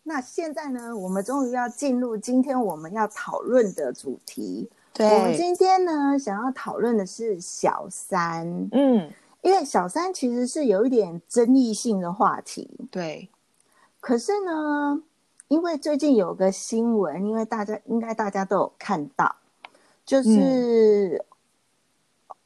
[0.03, 4.69] 那现在呢，我们终于要进入今天我们要讨论的主题。
[4.93, 9.09] 对我们今天呢，想要讨论的是小三，嗯，
[9.43, 12.69] 因为小三其实是有一点争议性的话题。
[12.91, 13.29] 对，
[14.01, 15.03] 可是呢，
[15.49, 19.37] 因为最近有个新闻，因为大家应该大家都有看到，
[20.05, 21.25] 就是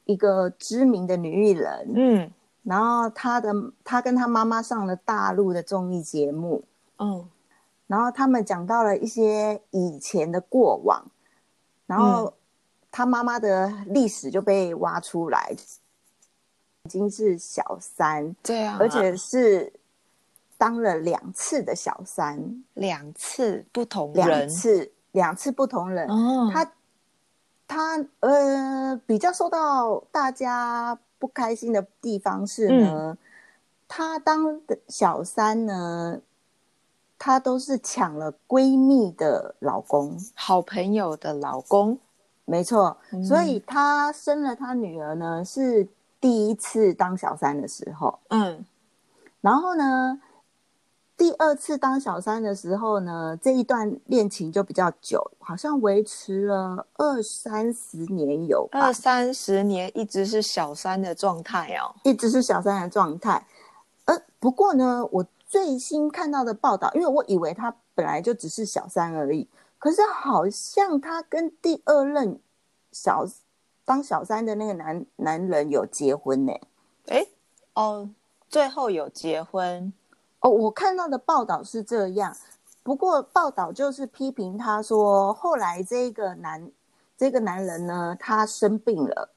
[0.05, 2.31] 一个知名的女艺人，嗯。
[2.63, 6.63] 然后她的她跟她妈妈上了大陆的综艺节目，
[6.97, 7.29] 嗯
[7.87, 11.05] 然后他们讲到了一些以前的过往，
[11.85, 12.33] 然后
[12.89, 15.55] 他妈妈的历史就被挖出来，
[16.85, 19.73] 已经是小三，对啊、而且是
[20.57, 26.71] 当了两次的小三，两次不同两人，次两次不同人，哦，他
[27.67, 32.79] 他呃比较受到大家不开心的地方是嗯。
[32.81, 33.17] 呢，
[33.87, 36.21] 他当的小三呢，
[37.17, 41.97] 他都是抢了闺蜜的老公，好朋友的老公，
[42.45, 43.25] 没错，嗯。
[43.25, 45.87] 所以他生了他女儿呢是
[46.25, 48.65] 第一次当小三的时候，嗯
[49.41, 50.19] 然后呢，
[51.15, 61.93] 第二次当小三的时候呢，这一段恋情就比较久，好像维持了二三十年有吧二，三十年一直是小三的状态哦。
[62.03, 63.45] 一直是小三的状态。
[64.05, 69.47] 呃，不过呢，我最新看到的报道，因为我以为他本来就只是小三而已，
[69.77, 72.39] 可是好像他跟第二任
[72.91, 73.27] 小
[73.85, 76.51] 当小三的那个男男人有结婚呢、
[77.07, 77.25] 哎，
[77.75, 78.09] 哦，
[78.49, 79.93] 最后有结婚，
[80.39, 82.35] 哦，我看到的报道是这样，
[82.81, 86.71] 不过报道就是批评他说，后来这个男
[87.15, 89.29] 这个男人呢，他生病了，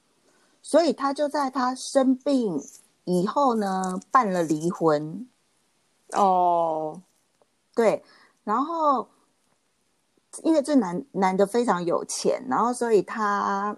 [0.63, 2.61] 所以他就在他生病
[3.05, 5.29] 以后呢，办了离婚。
[6.13, 7.03] 哦，
[7.75, 8.03] 对，
[8.45, 9.07] 然后
[10.43, 13.77] 因为这男男的非常有钱，然后所以他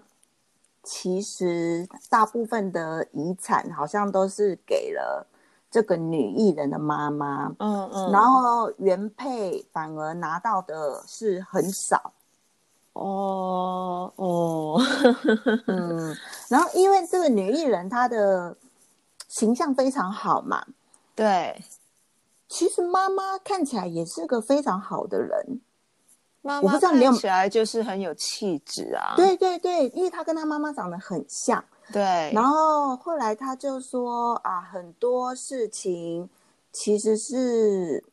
[0.83, 5.27] 其实大部分的遗产好像都是给了
[5.69, 7.53] 这个女艺人的妈妈。
[7.59, 12.13] 嗯嗯，然后原配反而拿到的是很少，
[12.93, 14.81] 哦哦，
[15.67, 16.15] 嗯，
[16.49, 18.55] 然后因为这个女艺人她的
[19.27, 20.65] 形象非常好嘛，
[21.15, 21.63] 对，
[22.49, 25.61] 其实妈妈看起来也是个非常好的人，
[26.41, 29.13] 妈妈我不知道你有看起来就是很有气质啊。
[29.15, 36.29] 对对对，因为他跟他妈妈长得很像，对，然后后来他就说啊，很多事情
[36.71, 38.03] 其实是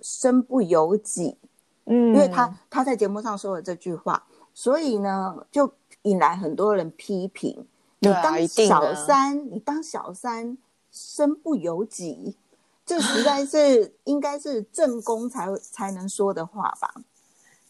[0.00, 1.38] 身不由己，
[1.86, 5.72] 嗯，因为他他在节目上说了这句话，所以呢，就
[6.02, 7.66] 引来很多人批评。
[8.00, 10.56] 你当小的三，你当小三，
[10.92, 12.36] 身不由己，
[12.86, 16.94] 这实在 是应该是正宫才才能说的话吧？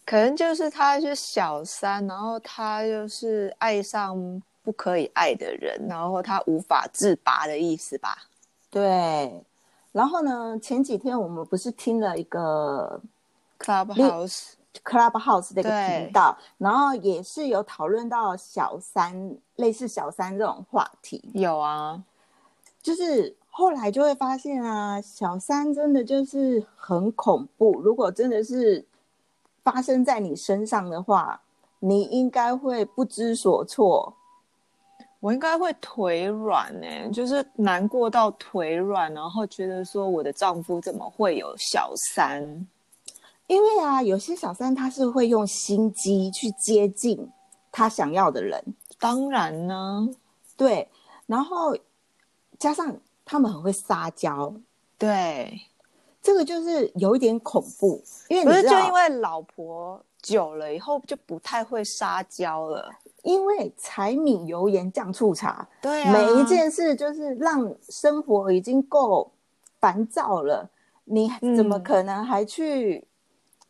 [0.09, 8.17] 可能就是他是小三，然后他就是爱上不可以爱的人，然后他无法自拔的意思吧？
[8.71, 9.45] 对。
[9.93, 12.99] 然后呢，前几天我们不是听了一个
[13.59, 21.23] Clubhouse，Clubhouse 这个频道，然后也是有讨论到小三，类似小三这种话题。
[21.35, 22.03] 有啊，
[22.81, 27.79] 就是后来就会发现啊，小三真的就是很恐怖。
[27.83, 28.83] 如果真的是
[29.71, 31.39] 发生在你身上的话，
[31.79, 34.15] 你应该会不知所措。
[35.21, 42.67] 我应该会腿软呢、就是难过到腿软，然后觉得说我的丈夫怎么会有小三？
[43.47, 47.29] 因为啊，有些小三他是会用心机去接近
[47.71, 48.63] 他想要的人，
[48.99, 50.09] 当然呢，
[50.57, 50.89] 对，
[51.27, 51.77] 然后
[52.59, 54.55] 加上他们很会撒娇，
[54.97, 55.61] 对，
[56.29, 62.87] 这个就是有一点恐怖，因为不是就因为老婆久了以后就不太会撒娇了，
[63.23, 69.33] 因为柴米油盐酱醋茶，对啊，每一件事就是让生活已经够
[69.81, 70.69] 烦躁了，
[71.05, 73.09] 你怎么嗯可能还去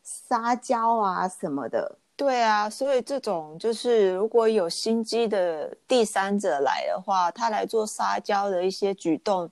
[0.02, 1.96] 撒娇啊什么的？
[2.16, 9.48] 对啊，所以这种就是如果有心机的第三者来的话，他来做撒娇的一些举动，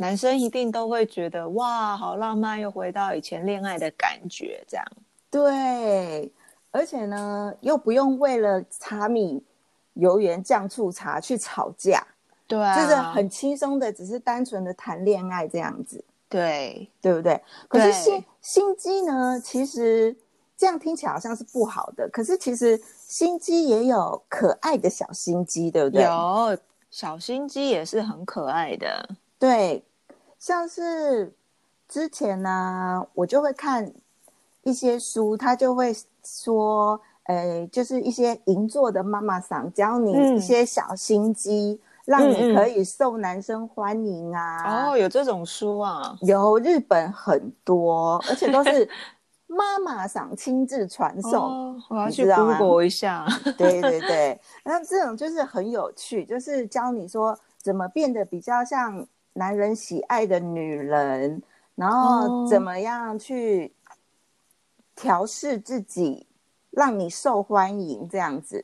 [0.00, 4.86] 男生一定都会觉得哇，好浪漫，又回到以前恋爱的感觉，这样。
[5.30, 6.32] 对，
[6.70, 9.44] 而且呢，又不用为了茶米
[9.92, 12.02] 油盐酱醋茶去吵架，
[12.46, 17.38] 对啊，就是很轻松的，只是单纯的谈恋爱这样子，对，对不对？
[17.68, 20.16] 可是心心机呢，其实
[20.56, 26.02] 这样听起来好像是不好的，可是其实心机也有可爱的小心机，对不对？
[26.02, 26.56] 有
[26.90, 29.06] 小心机也是很可爱的。
[29.38, 29.82] 对，
[30.40, 31.34] 像是
[31.86, 33.92] 之前呢，我就会看
[34.62, 44.88] 一些书，他就会说，呃，就是一些银座的妈妈桑教你嗯一些小心机，让你可以受男生欢迎啊。
[44.88, 46.16] 哦，有这种书啊？
[46.22, 48.88] 有日本很多，而且都是
[49.46, 51.34] 妈妈桑亲自传送。
[51.34, 53.26] 哦，我要去 Google 一下。
[53.58, 59.06] 对对对，那这种就是很有趣，就是教你说怎么变得比较像
[59.40, 61.42] 男人喜爱的女人，
[61.74, 63.72] 然后哦怎么样去
[64.94, 66.26] 调试自己，
[66.70, 68.62] 让你受欢迎这样子。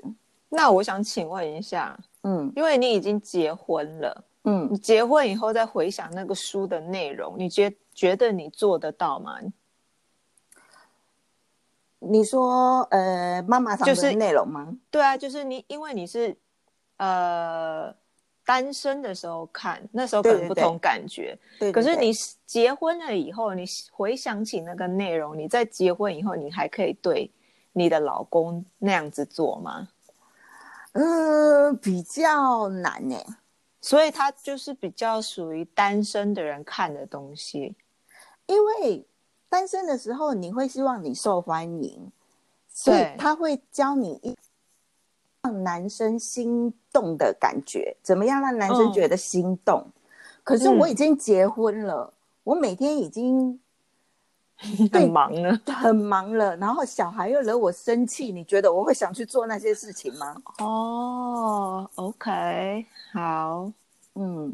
[0.50, 9.38] 那我想请问一下，嗯因为你已经结婚了，嗯你结婚以后再回想那个书的内容，你觉觉得你做得到吗？
[11.98, 14.76] 你说呃妈妈桑就是的内容吗？
[14.90, 16.36] 对啊，就是你，因为你是
[16.98, 17.94] 呃
[18.46, 21.36] 单身的时候看，那时候可能不同感觉。
[21.58, 22.12] 对对对可是你
[22.46, 27.28] 结婚了以后，你回想起那个内容，你在结婚以后，你还可以对
[27.72, 29.88] 你的老公那样子做吗？
[30.92, 33.16] 呃比较难呢、
[33.80, 37.74] 所以它就是比较属于单身的人看的东西。
[38.46, 39.04] 因为
[39.48, 42.10] 单身的时候，你会希望你受欢迎，
[42.68, 44.36] 所以他会教你一
[45.46, 49.86] 让男生心动的感觉，怎么样让男生嗯觉得心动？
[50.42, 53.58] 可是嗯我已经结婚了，我每天已经
[54.92, 55.60] 很忙了。
[55.66, 60.34] 很忙了，然后小孩又惹我生气，你觉得我会想去做那些事情吗？
[60.58, 63.70] 哦，OK，好，
[64.16, 64.52] 嗯，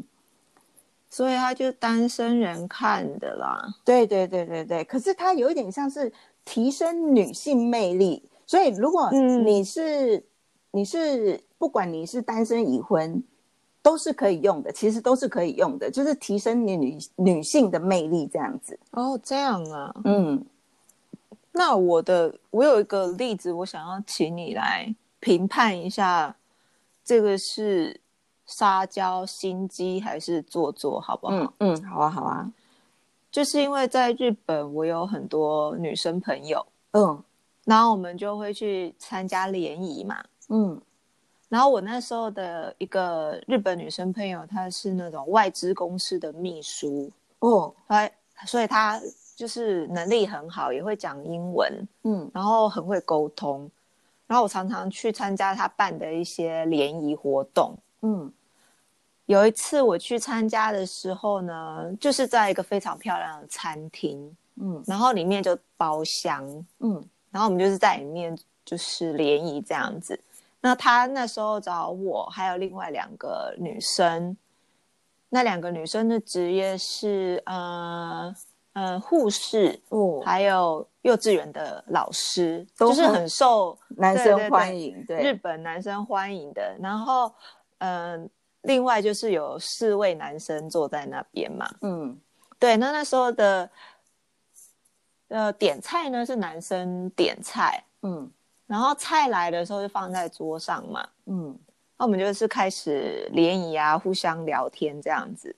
[1.09, 3.67] 所以他就是单身人看的啦。
[3.83, 6.11] 对对对对对，可是他有一点像是
[6.45, 10.23] 提升女性魅力，所以如果嗯你是、
[10.75, 13.23] 你是不管你是单身已婚，
[13.83, 18.77] 都是可以用的，其实都是可以用的，就是提升你女女性的魅力这样子。
[18.91, 19.93] 哦，这样啊。
[20.03, 20.43] 嗯，
[21.51, 26.35] 那我的我有一个例子，我想要请你来评判一下，
[27.05, 28.01] 这个是
[28.47, 31.33] 撒娇心机还是做作，好不好？
[31.35, 32.51] 嗯嗯，好啊好啊，
[33.31, 37.23] 就是因为在日本，我有很多女生朋友，嗯
[37.65, 40.23] 然后我们就会去参加联谊嘛。
[40.49, 40.81] 嗯
[41.49, 48.09] 然后我那时候的一个日本女生朋友，她是那种外资公司的秘书，哦她
[48.47, 48.99] 所以她
[49.35, 53.69] 就是能力很好，也会讲英文，嗯然后很会沟通。
[54.25, 57.77] 然后我常常去参加她办的一些联谊活动。
[58.01, 58.31] 嗯
[59.27, 66.43] 有一次我去参加的时候呢，就是在一个非常漂亮的餐厅，嗯然后里面就包厢，
[66.79, 68.35] 嗯然后我们就是在里面
[68.65, 70.19] 就是联谊这样子。
[70.63, 74.35] 那他那时候找我，还有另外两个女生，
[75.27, 78.33] 那两个女生的职业是呃
[78.71, 86.77] 呃护士，哦，还有幼稚园的老师，都就是很很受男生对对对欢迎，日，本男生欢迎的。
[86.79, 87.29] 然后
[87.79, 88.29] 嗯、呃
[88.61, 92.17] 另外就是有四位男生坐在那边嘛，嗯。
[92.57, 93.69] 对，那那时候的
[95.27, 98.31] 呃点菜呢是男生点菜，嗯
[98.65, 101.57] 然后菜来的时候就放在桌上嘛，嗯
[101.97, 105.55] 那我们就是开始联谊啊，互相聊天这样子。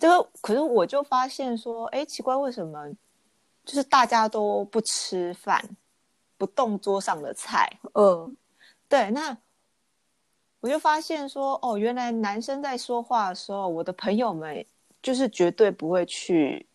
[0.00, 2.88] 这个可是我就发现说，哎，奇怪，为什么
[3.64, 5.62] 就是大家都不吃饭，
[6.36, 7.70] 不动桌上的菜？
[7.92, 8.36] 嗯
[8.88, 9.36] 对，那
[10.60, 14.64] 我就发现说，哦，原来男生在说话的时候，我的朋友们
[15.02, 16.66] 就是绝对不会去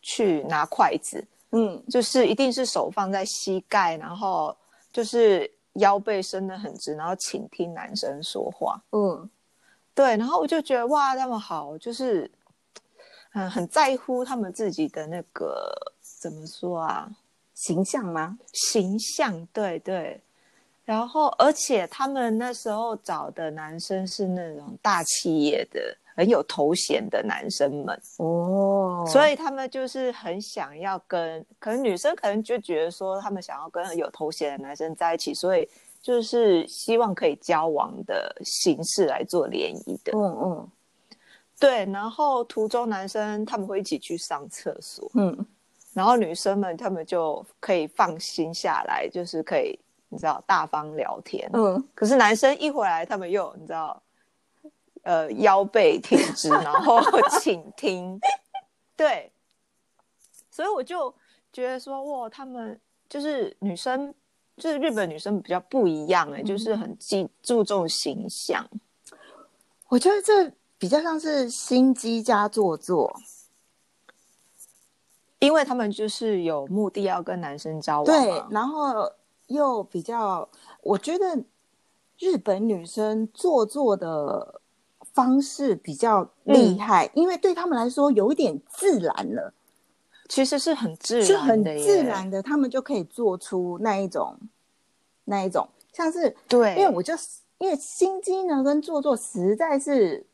[0.00, 4.56] 去拿筷子，嗯就是一定是手放在膝盖，然后
[4.94, 8.80] 就是腰背伸得很直，然后倾听男生说话。
[8.92, 9.28] 嗯
[9.92, 12.30] 对，然后我就觉得哇，他们好，就是
[13.32, 17.10] 嗯，很在乎他们自己的那个怎么说啊，
[17.54, 18.38] 形象吗？
[18.52, 20.20] 形象，对对。
[20.84, 35.68] 然后，而且他们那时候找的男生是那种大企业的、很有头衔的男生们，哦，所以他们就是很想要跟，可能女生可能就觉得说，他们想要跟有头衔的男生在一起，所以
[36.00, 40.12] 就是希望可以交往的形式来做联谊的。
[40.14, 40.68] 嗯嗯。
[41.58, 45.46] 对，然后途中男生他们会一起去上厕所，嗯。
[45.92, 51.48] 然后女生们他们就可以放心下来，就是可以你知道大方聊天。
[51.54, 51.82] 嗯。
[51.94, 54.02] 可是男生一回来，他们又你知道，
[55.04, 57.00] 呃，腰背挺直，然后
[57.40, 58.20] 倾听，
[58.96, 59.32] 对，
[60.50, 61.14] 所以我就
[61.52, 62.78] 觉得说，哇，他们
[63.08, 64.14] 就是女生，
[64.56, 68.68] 就是日本女生比较不一样哎、就是很注注重形象。
[69.88, 73.14] 我觉得这比较像是心机加做作。
[75.40, 79.12] 因为他们就是有目的要跟男生交往对，然后
[79.48, 80.48] 又比较，
[80.80, 81.44] 我觉得
[82.18, 84.62] 日本女生做作的
[85.14, 89.54] 方式比较厉害，因为对他们来说有一点自然了，
[90.28, 94.36] 其实是很自是很然的耶，自然的，他们就可以做出那一种
[95.24, 97.14] 那一种，像是对，因为我就
[97.58, 100.26] 因为心机呢跟做作实在是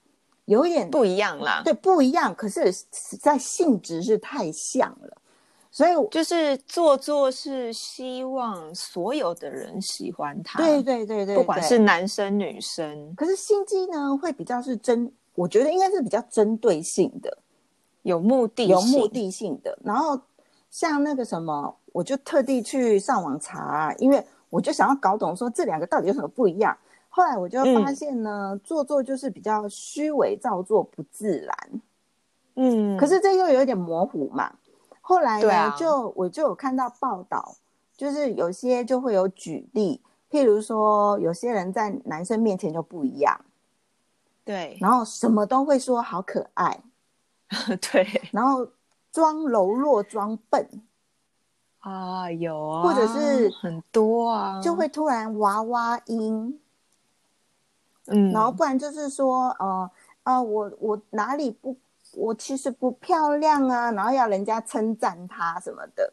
[0.46, 5.19] 有一点不一样啦，对不一样，可是实在性质是太像了，
[5.80, 17.34] 所以就是做作是希望所有的人喜欢他，对对对对，不管是男生女生，可是心机呢，会比较是针，我觉得应该是比较针对性的，
[18.02, 19.78] 有目的有目的性的。
[19.82, 20.20] 然后
[20.70, 26.76] 像那个什么，我就特地去上网查，因为我就想要搞懂说这两个到底有什么不一样。
[27.08, 31.56] 后来我就发现呢，做作就是比较虚伪造作，不自然。
[32.56, 34.52] 嗯，可是这又有点模糊嘛。
[35.10, 35.76] 后来呢，啊。
[35.76, 37.56] 就我就有看到报道，
[37.96, 40.00] 就是有些就会有举例，
[40.30, 43.40] 譬如说有些人在男生面前就不一样。
[44.44, 44.78] 对。
[44.80, 46.80] 然后什么都会说好可爱，
[47.92, 48.22] 对。
[48.32, 48.68] 然后
[49.10, 50.68] 装柔弱装笨，
[51.80, 56.60] 啊，有啊，或者是很多啊，就会突然娃娃音，
[58.06, 59.90] 嗯，然后不然就是说呃
[60.22, 61.76] 呃我我哪里不
[62.14, 66.12] 我其实不漂亮啊，然后要人家称赞她什么的，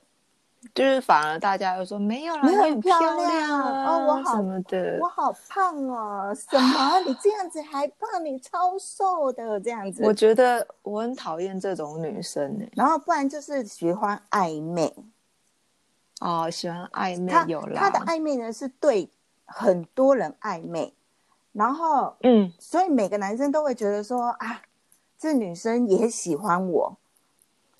[0.74, 4.98] 就是反而大家又说没有啦，没有你很漂亮哦我好什么的。
[5.02, 7.00] 我，好胖哦，什么？
[7.06, 14.94] 你这样子还胖，你超瘦的这样子，我觉得我很讨厌这种女生呢、然后不然就是喜欢暧昧，
[16.20, 19.10] 哦，喜欢暧昧他有啦，他的暧昧呢是对
[19.46, 20.94] 很多人暧昧，
[21.54, 24.62] 然后嗯，所以每个男生都会觉得说啊，
[25.20, 26.98] 这女生也喜欢我，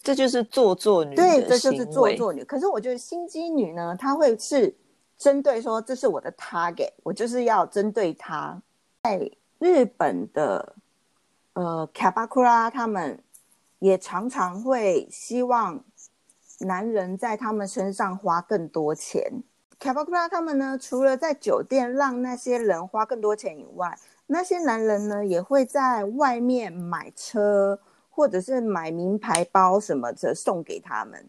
[0.02, 2.44] 这就是做作女对，的这就是做作女。
[2.44, 4.76] 可是我觉得心机女呢，她会是
[5.18, 8.62] 针对说这是我的 target，我就是要针对她。
[9.04, 10.76] 在日本的
[11.54, 13.24] 呃卡巴库拉，他们
[13.80, 15.84] 也常常会希望
[16.60, 19.44] 男人在他们身上花更多钱。
[19.80, 23.96] 卡巴库拉他们呢，除了在酒店让那些人花更多钱以外，
[24.28, 31.28] 那些男人呢也会在外面买车，或者是买名牌包什么的送给他们。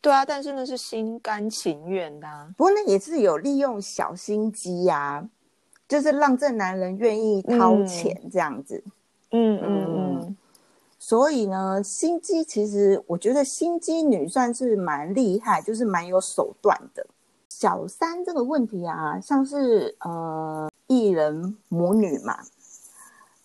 [0.00, 5.26] 对啊，但是那是心甘情愿的、啊，不过那也是有利用小心机呀、
[5.88, 8.84] 就是让这男人愿意掏嗯钱这样子。
[9.30, 10.36] 嗯嗯嗯嗯，
[10.98, 17.06] 所以呢，心机其实我觉得心机女算是蛮厉害，就是蛮有手段的。
[17.64, 22.36] 小三这个问题啊，像是呃艺人母女嘛，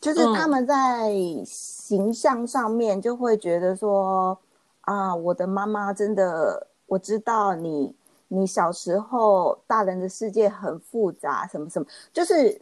[0.01, 0.33] 就是嗯。
[0.33, 1.09] 他们在
[1.45, 4.37] 形象上面就会觉得说
[4.81, 7.95] 啊，我的妈妈真的，我知道你
[8.27, 12.61] 你小时候大人的世界很复杂，什么什么，就是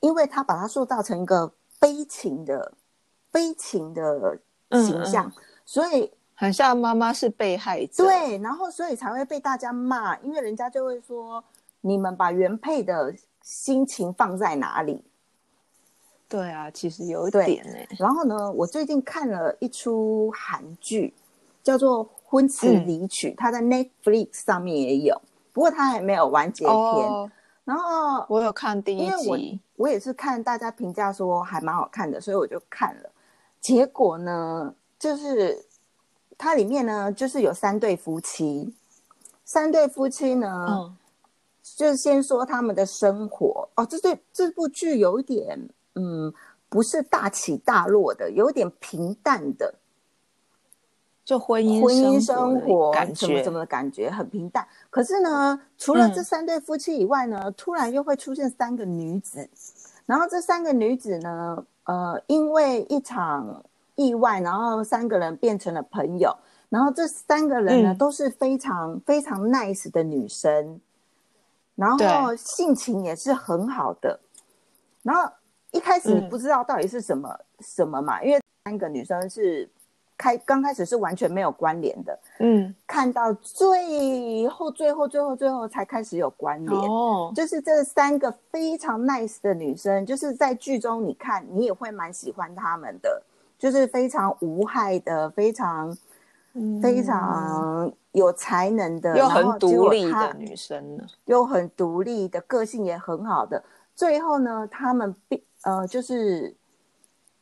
[0.00, 2.72] 因为他把他塑造成一个悲情的
[3.30, 4.36] 悲情的
[4.72, 5.32] 形象，嗯。
[5.64, 11.42] 所以很像妈妈是被害者，，对，然后所以才会被大家骂，因为人家就会说
[11.80, 13.12] 你们把原配的
[13.42, 15.02] 心情放在哪里？
[16.28, 21.12] 对啊，其实有一对点哎、然后呢，我最近看了一出韩剧，
[21.60, 25.20] 叫做《婚词嗯离曲》，它在 Netflix 上面也有，
[25.52, 26.76] 不过它还没有完结篇。
[26.76, 27.28] 哦，
[27.64, 33.10] 然后我有看第一因为我集，我也是看大家评价说还蛮好看的，所以我就看了。
[33.60, 35.66] 结果呢，就是
[36.38, 38.72] 它里面呢，就是有三对夫妻，
[39.44, 40.96] 三对夫妻呢，嗯，
[41.62, 43.68] 就是先说他们的生活。
[43.74, 43.84] 哦。
[43.84, 46.32] 这对这部剧有一点，嗯，
[46.68, 49.74] 不是大起大落的，有点平淡的
[51.24, 54.66] 就婚姻婚姻生生活感觉怎么怎么的感觉很平淡。
[54.90, 56.14] 可是呢，除了嗯。
[56.14, 59.50] 这三对夫妻以外呢，突然又会出现三个女子，
[60.06, 63.62] 然后这三个女子呢，呃，因为一场
[63.98, 66.34] 意外，然后三个人变成了朋友。
[66.70, 70.80] 然后这三个人呢，嗯都是非常非常 nice 的女生，
[71.74, 74.20] 然后性情也是很好的。
[75.02, 75.30] 然后
[75.70, 79.66] 一开始你不知道到底是什么、什么嘛，因为三个女生是
[80.18, 86.78] 开刚开始是完全没有关联的，嗯，看到最后最后最后最后才开始有关联。
[86.78, 93.22] 哦，就是这三个非常 nice 的女生，就是在剧中你看你也会蛮喜欢她们的，
[93.58, 95.96] 就是非常无害的，非常
[96.80, 103.62] 非常有才能的，嗯又然后结很独立的女生呢，又很独立的个性也很好的，
[103.94, 106.56] 最后呢，他们变呃就是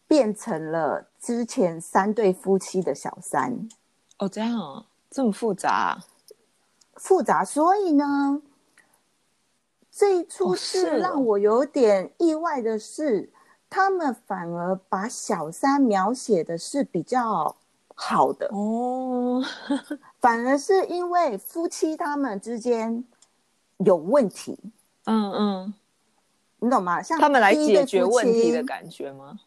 [0.07, 3.69] 变成了之前三对夫妻的小三，
[4.19, 6.05] 哦，这样哦，这么复杂啊、
[6.95, 8.41] 复杂，所以呢，
[9.91, 13.31] 这一出哦是让我有点意外的是，
[13.69, 17.57] 他们反而把小三描写的是比较
[17.95, 19.43] 好的，哦，
[20.21, 23.05] 反而是因为夫妻他们之间
[23.79, 24.59] 有问题，
[25.05, 25.75] 嗯嗯，
[26.61, 27.03] 你懂吗？
[27.03, 29.39] 像他们来解决夫问题妻的感觉吗？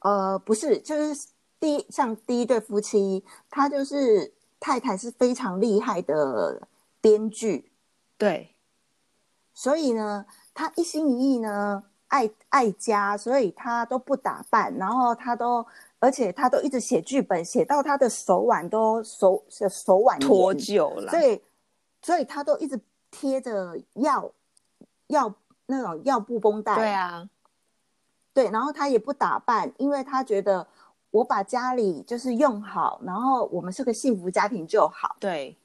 [0.00, 6.66] 呃，不是，就是第一像第一对夫妻，他就是太太是非常厉害的
[7.00, 7.70] 编剧，
[8.16, 8.54] 对，
[9.52, 15.64] 所以呢，他一心一意呢爱爱家，所以他都不打扮，然后他都，
[15.98, 21.42] 而且他都一直写剧本，写到他的手腕都手手腕炎脱臼了，所以
[22.02, 22.78] 所以他都一直
[23.10, 24.30] 贴着药
[25.06, 25.32] 药
[25.66, 27.28] 那种药布绷带，对啊，
[28.34, 30.66] 对，然后他也不打扮，因为他觉得
[31.10, 35.16] 我把家里就是用好，然后我们是个幸福家庭就好。
[35.20, 35.56] 对，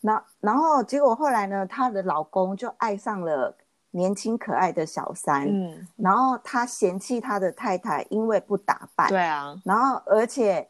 [0.00, 3.56] 那然后结果后来呢，她的老公就爱上了
[3.96, 10.68] 年轻可爱的小三，嗯，然后他嫌弃他的太太因为不打扮，对啊，然后而且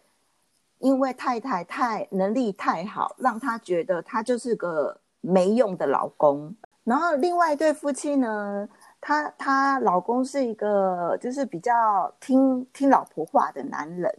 [0.79, 6.55] 因为太太太能力太好，让他觉得他就是个没用的老公。
[6.85, 8.69] 然后另外一对夫妻呢，
[9.01, 14.17] 他他老公是一个就是比较听听老婆话的男人，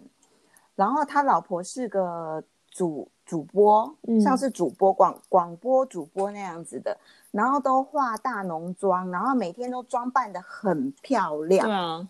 [0.76, 4.20] 然后他老婆是个主主播，嗯。
[4.20, 6.98] 像是主播广广播主播那样子的，
[7.32, 11.66] 然后都化大浓妆，然后每天都装扮的很漂亮。
[11.68, 12.08] 对，啊，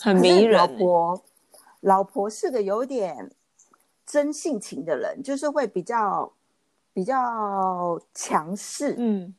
[0.00, 1.22] 很迷人欸、老婆，
[1.80, 3.30] 老婆是个有点
[4.04, 6.32] 真性情的人，就是会比较
[6.92, 9.34] 比较强势，嗯，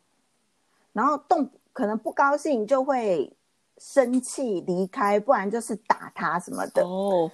[0.93, 3.35] 然后动可能不高兴就会
[3.77, 6.83] 生气离开，不然就是打他什么的。
[6.83, 7.29] 哦，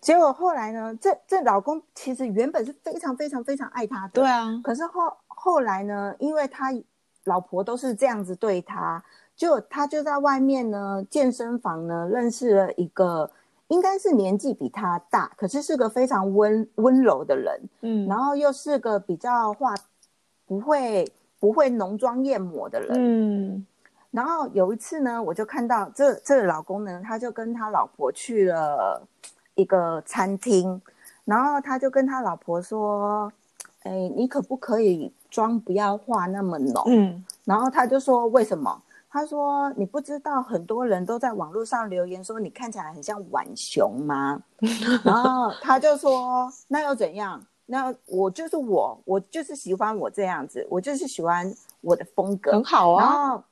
[0.00, 6.72] 结果后来呢，这这老公其实原本是非常非常非常爱她的，对啊，可是后后来呢，因为他
[7.30, 9.02] 老婆都是这样子对他，
[9.36, 13.30] 就他就在外面呢健身房呢认识了一个
[13.68, 19.72] 应该是年纪比他大，可是是个非常温温柔的人，嗯，然后又是个比较化
[20.44, 21.06] 不会
[21.38, 22.90] 不会浓妆艳抹的人。
[22.98, 23.64] 嗯，
[24.10, 29.06] 然后有一次呢，我就看到这这个老公呢，他就跟他老婆去了
[29.54, 30.82] 一个餐厅，
[31.24, 33.32] 然后他就跟他老婆说
[33.86, 44.40] ：“哎，你可不可以妆不要化那么浓？”嗯，然后他就说：“为什么？”他说：“你不知道很多人都在网络上留言说你看起来很像浣熊吗？”
[45.02, 47.40] 然后他就说：“那又怎样？
[47.66, 53.44] 那我就是我，我就是喜欢我这样子，我就是喜欢我的风格。”很好啊然啊，后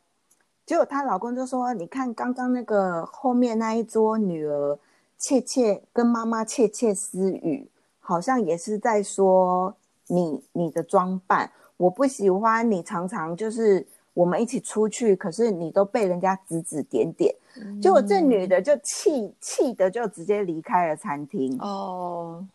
[0.64, 4.78] 结果她老公就说：“你看刚刚那个后面那一桌女儿
[5.16, 7.68] 窃窃跟妈妈窃窃私语，
[7.98, 9.74] 好像也是在说
[10.06, 17.34] 你你的装扮，我不喜欢你常常就是我们一起出去，可是你都被人家指指点点。
[17.80, 21.56] 结果这女的就气气的就直接离开了餐厅。
[21.60, 22.46] 哦，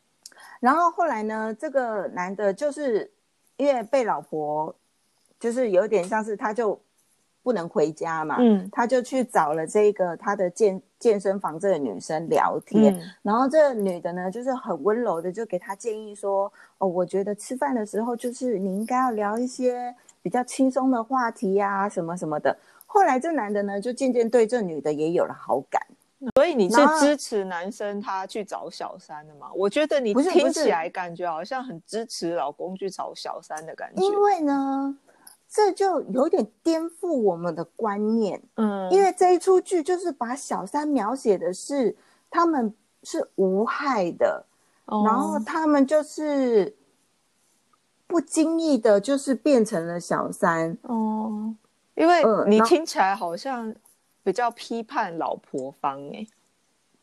[0.60, 3.12] 然后后来呢，这个男的就是
[3.58, 4.74] 因为被老婆，
[5.40, 6.80] 就是有点像是他就
[7.44, 22.58] 不能回家嘛，嗯他就去找了这个他的健健身房这个女生聊天，嗯然后这个女的呢，就是很温柔的就给他建议说，哦，我觉得吃饭的时候就是你应该要聊一些比较轻松的话题呀、什么什么的。
[22.86, 25.82] 后来这男的呢，就渐渐对这女的也有了好感。
[26.36, 29.52] 所以你是支持男生他去找小三的吗？
[29.54, 34.02] 我觉得你听起来感觉好像很支持老公去找小三的感觉。
[34.02, 34.98] 因为呢，
[35.56, 38.42] 这就有点颠覆我们的观念。
[38.56, 41.96] 嗯，因为这一出剧就是把小三描写的是
[42.32, 42.74] 他们
[43.04, 44.44] 是无害的，
[44.86, 46.76] 哦然后他们就是
[48.08, 50.76] 不经意的，就是变成了小三。
[50.82, 51.54] 哦，
[51.94, 53.76] 因为你听起来好像
[54.24, 56.26] 比较批判老婆方哎、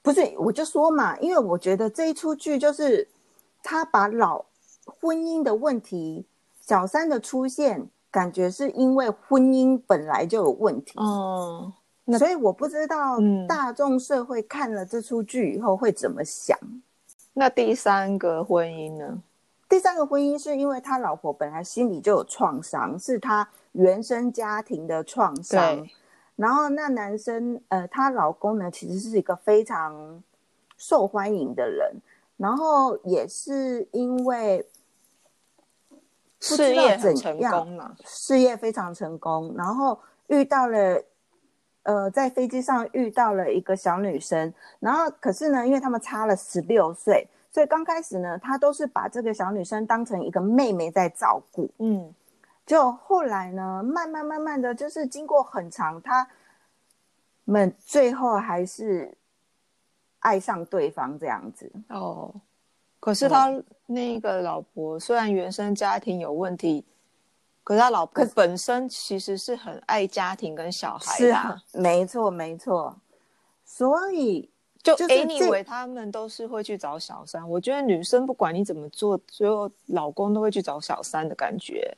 [0.03, 3.07] 不是，我就说嘛，因为我觉得这一出剧就是
[3.63, 4.45] 他把老
[4.87, 6.27] 婚姻的问题，
[6.67, 10.99] 小三的出现，感觉是因为婚姻本来就有问题。
[10.99, 11.73] 哦，
[12.05, 16.59] 那所以我不知道嗯大众社会看了这出剧以后会怎么想。
[17.33, 19.23] 那第三个婚姻呢？
[19.69, 25.87] 第三个婚姻是因为他老婆本来心里就有创伤，是他原生家庭的创伤。
[26.35, 30.23] 然后那男生，呃，她老公呢，其实是一个非常
[30.79, 31.95] 受欢迎的人，
[32.39, 34.67] 然后也是因为
[36.41, 37.95] 不知道事业怎成样功嘛？
[38.05, 41.03] 事业非常成功，然后遇到了，
[41.83, 51.71] 呃，在飞机上遇到了一个小女生，然后可是呢，因为他们差了十六岁，所以刚开始呢，他都是把这个小女生当成一个妹妹在照顾。
[51.79, 52.15] 嗯，
[52.65, 56.27] 就后来呢，慢慢慢慢的就是经过很长，他
[57.45, 59.13] 们最后还是
[60.21, 61.71] 爱上对方这样子。
[61.89, 62.35] 哦，
[62.99, 63.53] 可是他
[63.93, 66.85] 那个老婆虽然原生家庭有问题，
[67.65, 72.97] 可是他老婆本身其实是很爱家庭跟小孩的啊、是啊，没错没错。
[73.65, 74.49] 所以
[74.83, 77.47] 就就是这 anyway，他们都是会去找小三。
[77.49, 81.95] 我觉得女生不管你怎么做，最后老公都会去找小三的感觉。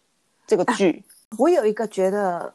[0.47, 1.05] 这个剧，
[1.38, 2.53] 我有一个觉得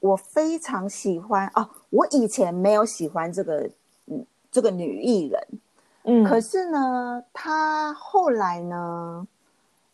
[0.00, 3.70] 我非常喜欢哦，我以前没有喜欢这个
[4.06, 5.40] 嗯这个女艺人，
[6.04, 9.26] 嗯可是呢，他后来呢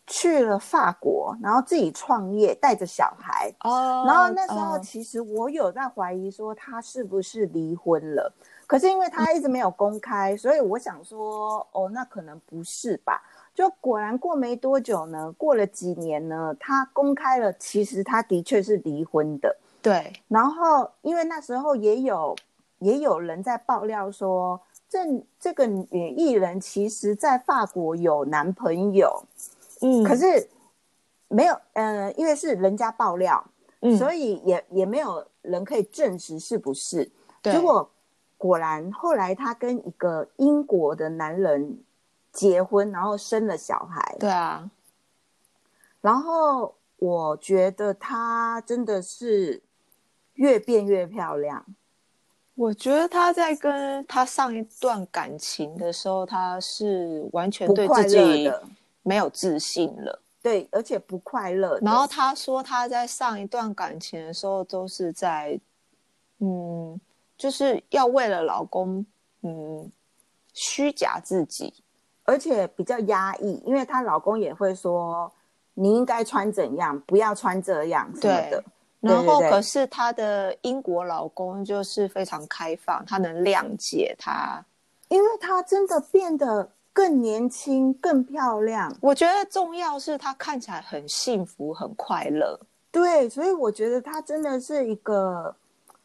[0.07, 3.53] 去了法国，然后自己创业，带着小孩。
[3.61, 8.33] 哦，然后那时候哦其实我有在怀疑说他是不是离婚了，
[8.67, 13.23] 可是因为他一直没有公开，所以我想说哦，那可能不是吧。
[13.53, 19.57] 就果然过没多久呢，过了几年呢，他公开了，其实他的确是离婚的。
[19.83, 22.37] 对，然后因为那时候也有
[22.81, 24.99] 也有人在爆料说，这
[25.39, 29.25] 这个女艺人其实在法国有男朋友，
[29.81, 30.49] 嗯可是
[31.29, 33.45] 没有，呃，因为是人家爆料，
[33.81, 37.11] 嗯所以也也没有人可以证实是不是。
[37.43, 37.91] 对结果
[38.39, 41.83] 果然后来她跟一个英国的男人
[42.33, 44.71] 结婚，然后生了小孩，对啊，
[46.01, 49.63] 然后我觉得她真的是
[50.35, 51.65] 越变越漂亮。
[52.57, 58.63] 我觉得他在跟他上一段感情的时候，他是完全对不快自己乐的
[59.03, 60.21] 没有自信了。
[60.43, 61.79] 对，而且不快乐。
[61.81, 65.59] 然后他说他在上一段感情的时候都是在，
[66.39, 66.99] 嗯，
[67.37, 69.05] 就是要为了老公，
[69.43, 69.91] 嗯，
[70.53, 71.73] 虚假自己。
[72.29, 75.33] 而且比较压抑，因为她老公也会说
[75.75, 78.65] 你应该穿怎样，不要穿这样什么的。
[79.07, 84.65] 然后，可是她的英国老公就是非常开放，他能谅解她。
[85.09, 88.93] 因为她真的变得更年轻、更漂亮。
[89.01, 92.59] 我觉得重要是她看起来很幸福、很快乐。
[92.91, 95.55] 对，所以我觉得她真的是一个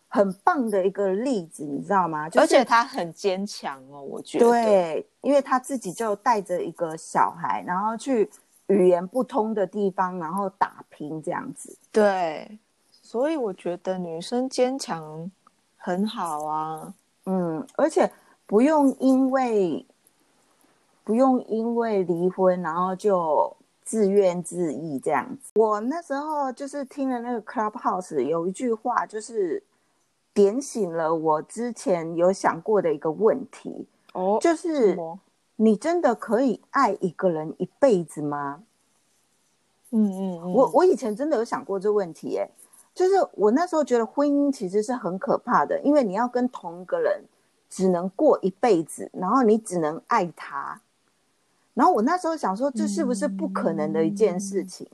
[0.09, 2.29] 很棒的一个例子，你知道吗？
[2.29, 4.45] 就是、而且她很坚强哦，我觉得。
[4.45, 8.29] 对，因为她自己就带着一个小孩，然后去
[8.67, 11.77] 语言不通的地方，然后打拼这样子。
[11.93, 12.59] 对，
[13.12, 15.30] 所以我觉得女生坚强
[15.76, 16.93] 很好啊。
[17.26, 18.09] 嗯，而且
[18.45, 19.86] 不用因为
[21.03, 23.53] 不用因为离婚，然后就
[23.84, 25.51] 自怨自艾这样子。
[25.55, 29.62] 我那时候就是听了那个 Clubhouse 有一句话，就是
[30.34, 34.97] 点醒了我之前有想过的一个问题，哦就是
[35.57, 38.64] 你真的可以爱一个人一辈子吗？
[39.89, 42.49] 嗯嗯嗯，我我以前真的有想过这个问题，耶，
[42.93, 47.23] 就是我那时候觉得婚姻其实是很可怕的，因为你要跟同一个人
[47.69, 50.81] 只能过一辈子，然后你只能爱他，
[51.73, 54.87] 然后我那时候想说，这是不是不可能的一件事情？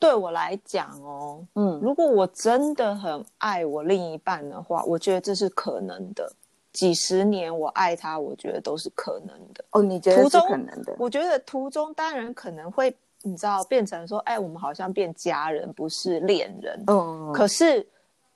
[0.00, 6.32] 对我来讲哦，嗯，如果我真的很爱我另一半的话，我觉得这是可能的。
[6.70, 9.64] 几十年我爱他，我觉得都是可能的。
[9.70, 10.94] 哦，你觉得是途中可能的？
[10.98, 16.82] 我觉得途中当然可能会，你知道，变成说，哎，我们好像变家人，不是恋人。
[16.86, 17.86] 嗯，可是，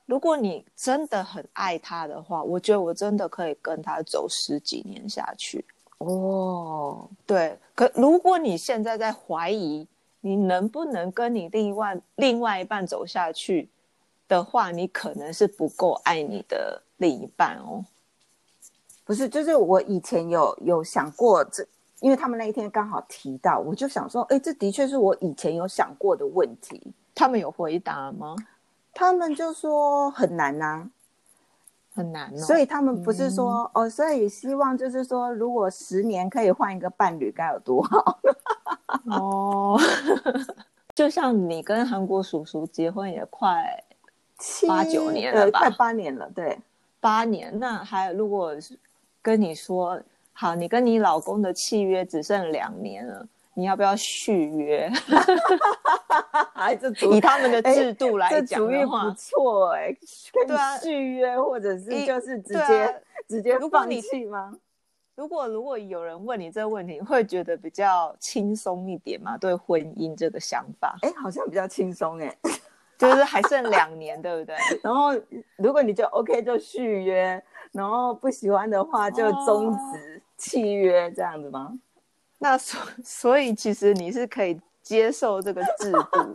[0.05, 5.63] 如果你真的很爱他的话，我觉得我真的可以跟他走十几年下去。
[5.99, 9.87] 哦，对，可如果你现在在怀疑
[10.19, 13.69] 你能不能跟你另外另外一半走下去
[14.27, 17.85] 的话，你可能是不够爱你的另一半哦。
[19.05, 21.65] 不是，就是我以前有有想过这，
[22.03, 26.93] 因为他们那一天刚好提到，我就想说，哎，这的确是我以前有想过的问题。
[27.15, 28.35] 他们有回答吗？
[28.93, 30.89] 他们就说很难呐、
[31.95, 32.37] 很难哦。
[32.37, 38.19] 所以他们不是说、哦，所以希望就是说，如果十年可以换一个伴侣，该有多好。
[39.05, 39.79] 哦，
[40.93, 43.81] 就像你跟韩国叔叔结婚也快
[44.37, 46.59] 七八九年了吧呃快八年了，对。
[46.99, 48.77] 八年，那还如果是
[49.21, 50.01] 跟你说
[50.33, 54.91] 好，你跟你老公的契约只剩两年了，你要不要续约？
[57.11, 59.91] 以他们的哎制度来这讲主意不，错哎、
[60.33, 62.93] 可对啊以续约或者是就是直对接、啊
[63.27, 64.53] 直接放如果你弃吗？
[65.15, 69.37] 如果如果有人问你这个问题，你会觉得比较轻松一点吗？
[69.37, 72.35] 对婚姻这个想法，哎、好像比较轻松哎。
[72.97, 74.55] 就是还剩两年，对不对？
[74.83, 75.09] 然后
[75.57, 80.12] 如果你就 OK 就续约，然后不喜欢的话就终止。
[80.37, 81.79] 契约这样子吗？
[82.39, 86.33] 那所 所以其实你是可以接受这个制度，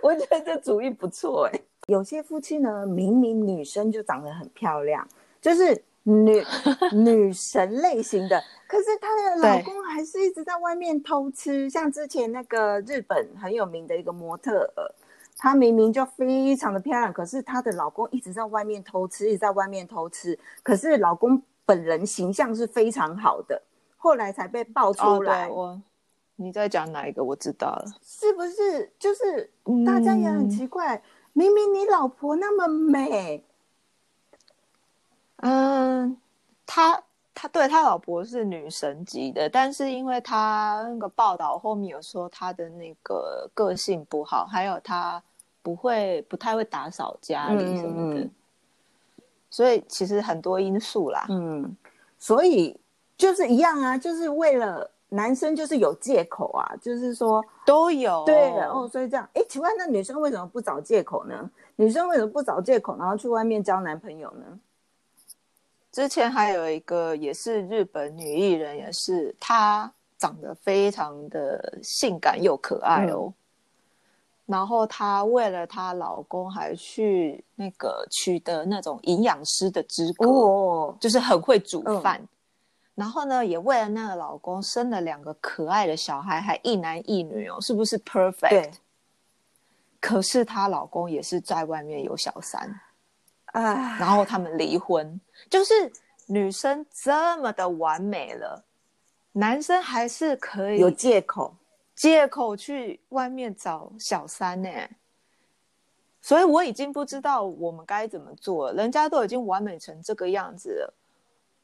[0.02, 1.60] 我觉得这主意不错哎。
[1.86, 5.06] 有些夫妻呢，明明女生就长得很漂亮，
[5.40, 6.44] 就是女
[6.92, 11.68] 女神类型的，可是她的老公还是一直在外面偷吃。
[11.70, 14.70] 像之前那个日本很有名的一个模特，
[15.38, 21.42] 她明明就非常的漂亮，可是她的老公一直在外面偷吃，一直在外面偷吃，可是老公。
[21.68, 23.60] 本人形象是非常好的，
[23.98, 25.46] 后来才被爆出来。
[25.50, 25.78] 我，
[26.36, 27.22] 你在讲哪一个？
[27.22, 28.90] 我知道了，是不是？
[28.98, 29.50] 就是
[29.84, 31.02] 大家也很奇怪，
[31.34, 33.44] 明明你老婆那么美，
[35.36, 36.16] 嗯，
[36.64, 37.02] 他
[37.40, 45.22] 他对他老婆是女神级的，但是因为他那个报道后面有说他的那个个性不好，还有他
[45.62, 48.28] 不会不太会打扫家里什么的。
[49.48, 51.76] 所以其实很多因素啦，嗯，
[52.18, 52.76] 所以
[53.16, 61.48] 就是一样啊，就是为了男生就是有借口啊，就是说都有对哦，所以这样，哎，奇怪，那女生为什么不找借口呢？
[61.76, 64.44] 女生为什么不找借口，然后去外面交男朋友呢？
[65.90, 73.32] 之前还有一个也是日本女艺人，也是她长得非常的性感又可爱哦。
[74.46, 82.20] 然后她为了她老公，还去那个取得那种营养师的资格，就是很会煮饭。
[82.94, 88.72] 然后呢，也为了那个老公生了两个可爱的小孩，还一男一女哦，是不是 perfect？
[90.00, 92.80] 可是她老公也是在外面有小三，
[93.62, 95.20] 啊，然后他们离婚。
[95.50, 95.92] 就是
[96.26, 98.64] 女生这么的完美了，
[99.32, 101.54] 男生还是可以有借口。
[101.94, 104.70] 借口去外面找小三呢，
[106.22, 108.72] 所以我已经不知道我们该怎么做。
[108.72, 110.94] 人家都已经完美成这个样子了，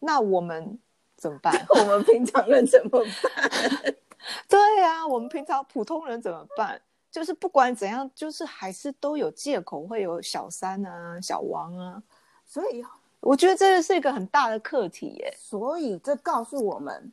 [0.01, 0.77] 那我们
[1.17, 1.55] 怎么办？
[1.79, 3.95] 我们平常人怎么办？
[4.49, 6.81] 对呀，我们平常普通人怎么办？
[7.15, 12.03] 就是不管怎样，就是还是都有借口会有小三啊、小王啊。
[12.45, 12.85] 所以
[13.21, 15.33] 我觉得这个是一个很大的课题耶。
[15.39, 17.13] 所以这告诉我们。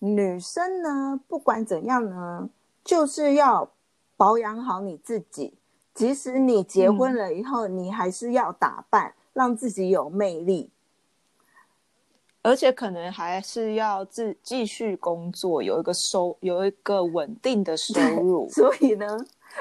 [0.00, 2.50] 女生呢，不管怎样呢，
[2.82, 3.70] 就是要
[4.16, 5.54] 保养好你自己。
[5.94, 10.68] 即使你结婚了以后，你还是要打扮，让自己有魅力，
[12.42, 18.48] 而且可能还是要自继续工作，有一个收，有一个稳定的收入。
[18.48, 19.18] 所以呢，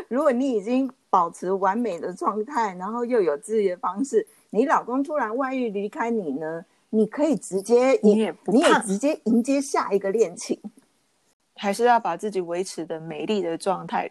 [0.07, 6.65] 如果你已经保持完美的状态，然后又有自己的方式，你老公突然外遇离开你呢？
[6.89, 10.57] 你可以直接，你也不，你也直接迎接下一个恋情，
[11.55, 14.09] 还是要把自己维持的美丽的状态，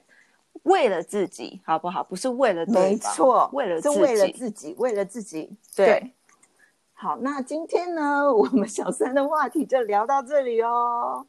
[0.64, 2.05] 为了自己，好不好？
[2.05, 5.51] 不是为了没错，为了是为了自己，为了自己。
[5.75, 6.12] 对，
[6.99, 11.26] 好，那今天呢，我们小三的话题就聊到这里哦。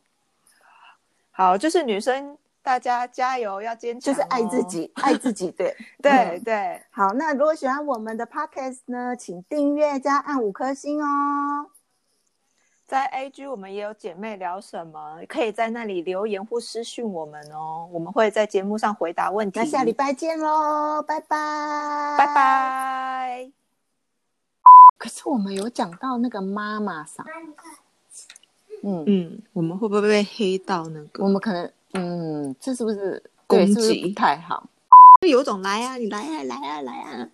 [1.32, 2.38] 好，就是女生。
[2.64, 6.82] 大家加油，要坚持，就是爱自己，爱自己，对， 对对。
[6.92, 11.68] 好，那如果喜欢我们的 podcast 呢，请订阅加按五颗星哦。
[12.86, 19.58] 在 AG 我们也有姐妹聊什么，可以在那里留言或私讯我们哦，我们会在节目上回答问题。
[19.60, 23.67] 那下礼拜见喽，拜拜，拜拜。
[24.98, 27.26] 可是我们有讲到那个妈妈桑，
[28.84, 31.24] 嗯嗯，我们会不会被黑到那个？
[31.24, 31.72] 我们可能。
[31.94, 34.70] 嗯，这是不是攻击太好？
[35.22, 37.30] 就有种来啊，你来啊，来啊，来啊！